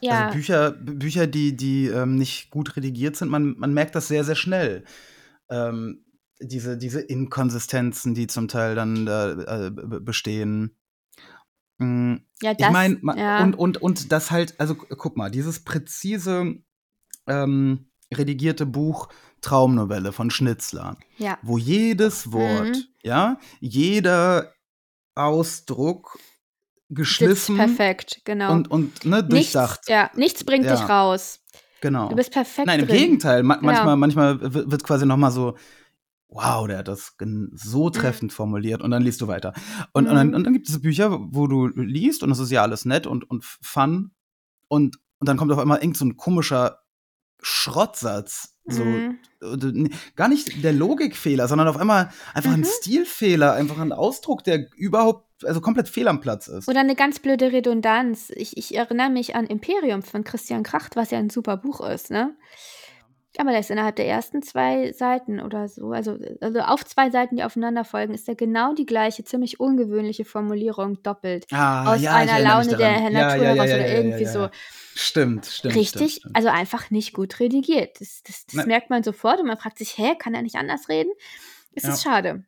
ja, 0.00 0.26
also 0.26 0.34
Bücher, 0.36 0.70
Bücher, 0.72 1.26
die, 1.28 1.56
die 1.56 1.86
ähm, 1.86 2.16
nicht 2.16 2.50
gut 2.50 2.76
redigiert 2.76 3.16
sind, 3.16 3.28
man, 3.30 3.56
man 3.58 3.72
merkt 3.72 3.94
das 3.94 4.08
sehr, 4.08 4.24
sehr 4.24 4.34
schnell. 4.34 4.84
Ähm, 5.50 6.04
diese, 6.46 6.76
diese 6.76 7.00
Inkonsistenzen, 7.00 8.14
die 8.14 8.26
zum 8.26 8.48
Teil 8.48 8.74
dann 8.74 9.06
da 9.06 9.66
äh, 9.66 9.70
bestehen. 9.70 10.76
Mm, 11.78 12.16
ja, 12.42 12.52
Ich 12.52 12.58
das, 12.58 12.70
meine, 12.72 13.00
ja, 13.16 13.42
und, 13.42 13.54
und, 13.56 13.80
und 13.80 14.12
das 14.12 14.30
halt, 14.30 14.58
also 14.60 14.74
gu- 14.74 14.86
guck 14.96 15.16
mal, 15.16 15.30
dieses 15.30 15.64
präzise 15.64 16.56
ähm, 17.26 17.90
redigierte 18.12 18.66
Buch 18.66 19.08
Traumnovelle 19.40 20.12
von 20.12 20.30
Schnitzler, 20.30 20.96
ja, 21.18 21.38
wo 21.42 21.58
jedes 21.58 22.30
Wort, 22.32 22.68
Mhm. 22.76 22.84
ja, 23.02 23.38
jeder 23.60 24.52
Ausdruck 25.14 26.12
sitzt 26.18 26.28
geschliffen 26.90 27.56
perfekt, 27.56 28.20
genau. 28.24 28.52
und, 28.52 28.70
und 28.70 29.04
ne, 29.06 29.16
nichts, 29.22 29.52
durchdacht. 29.52 29.88
ja, 29.88 30.10
nichts 30.14 30.44
bringt 30.44 30.66
Ja. 30.66 30.76
dich 30.76 30.88
raus. 30.88 31.40
Genau. 31.80 32.08
Du 32.10 32.16
bist 32.16 32.30
perfekt 32.30 32.66
Nein, 32.66 32.80
im 32.80 32.86
drin. 32.86 32.96
Gegenteil. 32.98 33.42
Ma 33.42 33.58
manchmal, 33.60 33.86
Ja. 33.88 33.96
manchmal 33.96 34.40
wi- 34.54 34.70
wird 34.70 34.84
quasi 34.84 35.04
noch 35.06 35.16
mal 35.16 35.30
so, 35.32 35.56
wow, 36.34 36.66
der 36.66 36.78
hat 36.78 36.88
das 36.88 37.14
so 37.52 37.90
treffend 37.90 38.32
formuliert 38.32 38.80
und 38.82 38.90
dann 38.90 39.02
liest 39.02 39.20
du 39.20 39.28
weiter. 39.28 39.52
Und, 39.92 40.08
und, 40.08 40.14
dann, 40.14 40.28
Mhm. 40.28 40.34
und 40.34 40.44
dann 40.44 40.52
gibt 40.52 40.68
es 40.68 40.80
Bücher, 40.80 41.18
wo 41.30 41.46
du 41.46 41.66
liest 41.68 42.22
und 42.22 42.30
das 42.30 42.38
ist 42.38 42.50
ja 42.50 42.62
alles 42.62 42.84
nett 42.84 43.06
und, 43.06 43.28
und 43.28 43.44
fun 43.44 44.12
und, 44.68 44.98
und 45.18 45.28
dann 45.28 45.36
kommt 45.36 45.52
auf 45.52 45.58
einmal 45.58 45.78
irgend 45.80 45.96
so 45.96 46.04
ein 46.06 46.16
komischer 46.16 46.78
Schrottsatz. 47.40 48.48
So, 48.64 48.84
Mhm. 48.84 49.90
gar 50.14 50.28
nicht 50.28 50.62
der 50.62 50.72
Logikfehler, 50.72 51.48
sondern 51.48 51.66
auf 51.66 51.76
einmal 51.76 52.10
einfach 52.32 52.52
ein 52.52 52.60
Mhm. 52.60 52.66
Stilfehler, 52.80 53.54
einfach 53.54 53.78
ein 53.80 53.92
Ausdruck, 53.92 54.44
der 54.44 54.68
überhaupt, 54.76 55.44
also 55.44 55.60
komplett 55.60 55.88
fehl 55.88 56.06
am 56.06 56.20
Platz 56.20 56.46
ist. 56.46 56.68
Oder 56.68 56.78
eine 56.78 56.94
ganz 56.94 57.18
blöde 57.18 57.50
Redundanz. 57.50 58.30
Ich, 58.36 58.56
ich 58.56 58.76
erinnere 58.76 59.10
mich 59.10 59.34
an 59.34 59.48
Imperium 59.48 60.02
von 60.02 60.22
Christian 60.22 60.62
Kracht, 60.62 60.94
was 60.94 61.10
ja 61.10 61.18
ein 61.18 61.28
super 61.28 61.56
Buch 61.56 61.80
ist, 61.80 62.10
ne? 62.12 62.36
Aber 63.38 63.50
da 63.52 63.58
ist 63.58 63.70
innerhalb 63.70 63.96
der 63.96 64.06
ersten 64.06 64.42
zwei 64.42 64.92
Seiten 64.92 65.40
oder 65.40 65.66
so, 65.68 65.92
also, 65.92 66.18
also 66.40 66.60
auf 66.60 66.84
zwei 66.84 67.10
Seiten, 67.10 67.36
die 67.36 67.44
aufeinander 67.44 67.84
folgen, 67.84 68.12
ist 68.12 68.28
da 68.28 68.34
genau 68.34 68.74
die 68.74 68.84
gleiche, 68.84 69.24
ziemlich 69.24 69.58
ungewöhnliche 69.58 70.24
Formulierung 70.26 71.02
doppelt. 71.02 71.46
Ah, 71.50 71.94
Aus 71.94 72.02
ja, 72.02 72.14
einer 72.14 72.40
Laune 72.40 72.76
der. 72.76 73.10
Natur 73.10 73.44
heraus 73.46 73.60
oder 73.70 73.88
ja, 73.88 73.94
irgendwie 73.96 74.24
ja, 74.24 74.30
so. 74.30 74.38
ja. 74.40 74.50
Stimmt, 74.94 75.46
stimmt. 75.46 75.74
Richtig, 75.76 76.16
Stimmt, 76.16 76.36
also 76.36 76.48
einfach 76.48 76.90
nicht 76.90 77.14
gut 77.14 77.40
redigiert. 77.40 78.00
Das, 78.00 78.22
das, 78.22 78.44
das 78.46 78.54
Ne. 78.54 78.66
merkt 78.66 78.90
man 78.90 79.02
sofort 79.02 79.40
und 79.40 79.46
man 79.46 79.56
fragt 79.56 79.78
sich, 79.78 79.96
hä, 79.96 80.14
kann 80.18 80.34
er 80.34 80.42
nicht 80.42 80.56
anders 80.56 80.88
reden? 80.90 81.12
Es 81.74 81.84
ist 81.84 82.02
schade. 82.02 82.44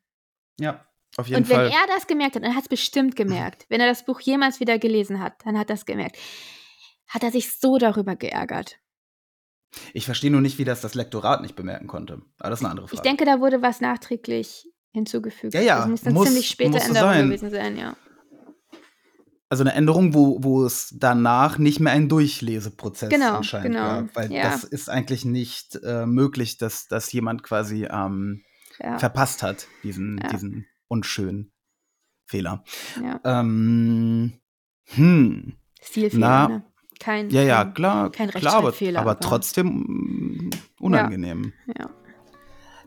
Ja, 0.60 0.84
auf 1.16 1.26
jeden 1.28 1.42
Und 1.42 1.48
wenn 1.48 1.56
Fall. 1.56 1.68
er 1.70 1.86
das 1.94 2.06
gemerkt 2.06 2.36
hat, 2.36 2.42
und 2.42 2.48
er 2.48 2.54
hat 2.54 2.64
es 2.64 2.68
bestimmt 2.68 3.16
gemerkt, 3.16 3.64
wenn 3.70 3.80
er 3.80 3.86
das 3.86 4.04
Buch 4.04 4.20
jemals 4.20 4.60
wieder 4.60 4.78
gelesen 4.78 5.20
hat, 5.20 5.34
dann 5.46 5.58
hat 5.58 5.70
er 5.70 5.74
es 5.74 5.86
gemerkt, 5.86 6.16
hat 7.08 7.22
er 7.22 7.30
sich 7.30 7.52
so 7.58 7.78
darüber 7.78 8.16
geärgert. 8.16 8.76
Ich 9.92 10.04
verstehe 10.06 10.30
nur 10.30 10.40
nicht, 10.40 10.58
wie 10.58 10.64
das 10.64 10.80
das 10.80 10.94
Lektorat 10.94 11.42
nicht 11.42 11.56
bemerken 11.56 11.86
konnte. 11.86 12.22
Aber 12.38 12.50
das 12.50 12.60
ist 12.60 12.64
eine 12.64 12.70
andere 12.70 12.88
Frage. 12.88 12.96
Ich 12.96 13.02
denke, 13.02 13.24
da 13.24 13.40
wurde 13.40 13.62
was 13.62 13.80
nachträglich 13.80 14.66
hinzugefügt. 14.92 15.54
Ja, 15.54 15.60
ja, 15.60 15.78
Das 15.80 15.88
muss 15.88 16.04
eine 16.04 16.14
muss- 16.14 16.28
ziemlich 16.28 16.48
späte 16.48 16.70
muss 16.70 16.82
so 16.82 16.88
Änderung 16.88 17.10
sein. 17.12 17.26
gewesen 17.26 17.50
sein, 17.50 17.76
ja. 17.76 17.96
also 19.48 19.62
eine 19.64 19.74
Änderung, 19.74 20.14
wo, 20.14 20.42
wo 20.42 20.64
es 20.64 20.94
danach 20.98 21.58
nicht 21.58 21.80
mehr 21.80 21.92
ein 21.92 22.08
Durchleseprozess 22.08 23.08
Genau, 23.10 23.36
anscheinend 23.36 23.72
genau, 23.74 23.88
gab. 24.02 24.16
Weil 24.16 24.32
ja. 24.32 24.42
das 24.44 24.64
ist 24.64 24.88
eigentlich 24.88 25.24
nicht 25.24 25.78
äh, 25.84 26.06
möglich, 26.06 26.58
dass, 26.58 26.86
dass 26.86 27.12
jemand 27.12 27.42
quasi 27.42 27.86
ähm, 27.90 28.42
Ja, 28.80 28.98
verpasst 28.98 29.42
hat, 29.42 29.66
diesen, 29.82 30.18
Ja. 30.22 30.28
diesen 30.30 30.66
unschönen 30.88 31.52
Fehler. 32.26 32.64
ja. 33.02 33.20
Ähm, 33.24 34.40
hm. 34.86 35.56
Stilfehler, 35.82 36.20
Na, 36.20 36.48
ne? 36.48 36.64
Kein, 37.00 37.30
Ja, 37.30 37.42
ja, 37.42 37.64
klar, 37.64 38.10
kein 38.10 38.30
klar 38.30 38.54
aber, 38.54 38.68
aber 38.72 38.98
aber- 38.98 39.20
trotzdem 39.20 39.66
mm, 39.66 40.50
unangenehm. 40.80 41.52
Ja. 41.78 41.90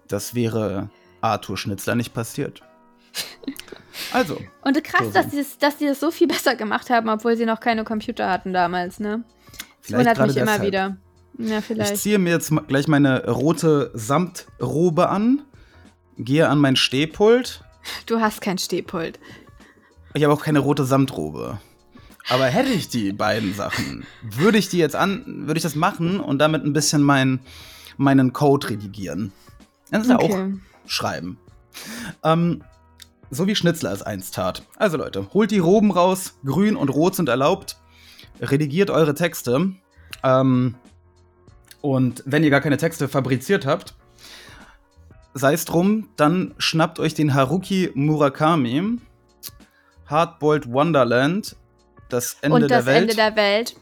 Das 0.07 0.33
wäre 0.35 0.89
Arthur 1.21 1.57
Schnitzler 1.57 1.95
nicht 1.95 2.13
passiert. 2.13 2.61
Also, 4.13 4.37
Und 4.61 4.83
krass, 4.83 5.07
So, 5.07 5.11
dass 5.11 5.25
so. 5.25 5.31
die, 5.31 5.37
das, 5.37 5.57
dass 5.57 5.77
die 5.77 5.85
das 5.87 5.99
so 5.99 6.11
viel 6.11 6.27
besser 6.27 6.55
gemacht 6.55 6.91
haben, 6.91 7.09
obwohl 7.09 7.35
sie 7.35 7.45
noch 7.47 7.59
keine 7.59 7.83
Computer 7.83 8.29
hatten 8.29 8.53
damals, 8.53 8.99
ne? 8.99 9.23
Das 9.47 9.65
Vielleicht 9.81 9.99
wundert 10.19 10.27
mich 10.27 10.37
immer 10.37 10.45
deshalb. 10.45 10.61
wieder. 10.67 10.97
Ja, 11.39 11.57
ich 11.59 11.65
vielleicht. 11.65 11.97
ziehe 11.97 12.19
mir 12.19 12.29
jetzt 12.31 12.51
gleich 12.67 12.87
meine 12.87 13.27
rote 13.27 13.89
Samtrobe 13.95 15.09
an, 15.09 15.41
gehe 16.17 16.47
an 16.47 16.59
mein 16.59 16.75
Stehpult. 16.75 17.63
Du 18.05 18.19
hast 18.19 18.39
kein 18.41 18.59
Stehpult. 18.59 19.19
Ich 20.13 20.23
habe 20.23 20.31
auch 20.33 20.43
keine 20.43 20.59
rote 20.59 20.85
Samtrobe. 20.85 21.59
Aber 22.29 22.45
hätte 22.45 22.71
ich 22.71 22.89
die 22.89 23.13
beiden 23.13 23.53
Sachen, 23.53 24.05
würde 24.21 24.57
ich 24.57 24.69
die 24.69 24.77
jetzt 24.77 24.95
an, 24.95 25.23
würde 25.47 25.57
ich 25.57 25.63
das 25.63 25.75
machen 25.75 26.19
und 26.19 26.39
damit 26.39 26.63
ein 26.63 26.73
bisschen 26.73 27.01
mein, 27.01 27.39
meinen 27.97 28.33
Code 28.33 28.69
redigieren. 28.69 29.31
Das 29.91 30.03
ist 30.03 30.09
ja 30.09 30.17
auch 30.19 30.23
Okay. 30.29 30.53
schreiben. 30.85 31.37
Ähm, 32.23 32.63
so 33.29 33.47
wie 33.47 33.55
Schnitzler 33.55 33.91
es 33.91 34.01
einst 34.01 34.35
tat. 34.35 34.63
Also 34.77 34.97
Leute, 34.97 35.27
holt 35.33 35.51
die 35.51 35.59
Roben 35.59 35.91
raus, 35.91 36.37
grün 36.43 36.75
und 36.75 36.89
rot 36.89 37.15
sind 37.15 37.29
erlaubt, 37.29 37.77
redigiert 38.41 38.89
eure 38.89 39.13
Texte. 39.13 39.73
Ähm, 40.23 40.75
und 41.81 42.23
wenn 42.25 42.43
ihr 42.43 42.49
gar 42.49 42.61
keine 42.61 42.77
Texte 42.77 43.07
fabriziert 43.07 43.65
habt, 43.65 43.95
sei 45.33 45.53
es 45.53 45.65
drum, 45.65 46.09
dann 46.17 46.53
schnappt 46.57 46.99
euch 46.99 47.13
den 47.13 47.33
Haruki 47.33 47.91
Murakami, 47.93 48.97
Hardboiled 50.07 50.71
Wonderland, 50.71 51.55
das 52.09 52.37
Ende 52.41 52.55
Und 52.55 52.61
das 52.63 52.69
der 52.69 52.85
Welt. 52.85 53.01
Ende 53.01 53.15
der 53.15 53.35
Welt. 53.35 53.75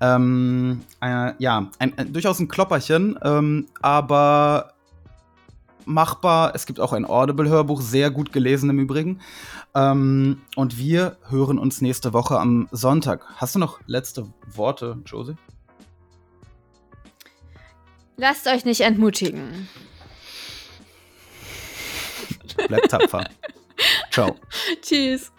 Ähm, 0.00 0.82
äh, 1.00 1.32
ja, 1.38 1.70
ein, 1.78 1.96
ein, 1.96 2.12
durchaus 2.12 2.40
ein 2.40 2.48
Klopperchen, 2.48 3.18
ähm, 3.22 3.68
aber 3.80 4.72
machbar. 5.84 6.54
Es 6.54 6.66
gibt 6.66 6.80
auch 6.80 6.92
ein 6.92 7.04
Audible-Hörbuch, 7.04 7.80
sehr 7.80 8.10
gut 8.10 8.32
gelesen 8.32 8.70
im 8.70 8.78
Übrigen. 8.78 9.20
Ähm, 9.74 10.42
und 10.56 10.78
wir 10.78 11.16
hören 11.28 11.58
uns 11.58 11.80
nächste 11.80 12.12
Woche 12.12 12.38
am 12.38 12.68
Sonntag. 12.72 13.24
Hast 13.36 13.54
du 13.54 13.58
noch 13.58 13.80
letzte 13.86 14.26
Worte, 14.46 14.98
Josie? 15.06 15.36
Lasst 18.16 18.46
euch 18.46 18.64
nicht 18.64 18.82
entmutigen. 18.82 19.68
Bleibt 22.68 22.90
tapfer. 22.90 23.24
Ciao. 24.10 24.36
Tschüss. 24.82 25.32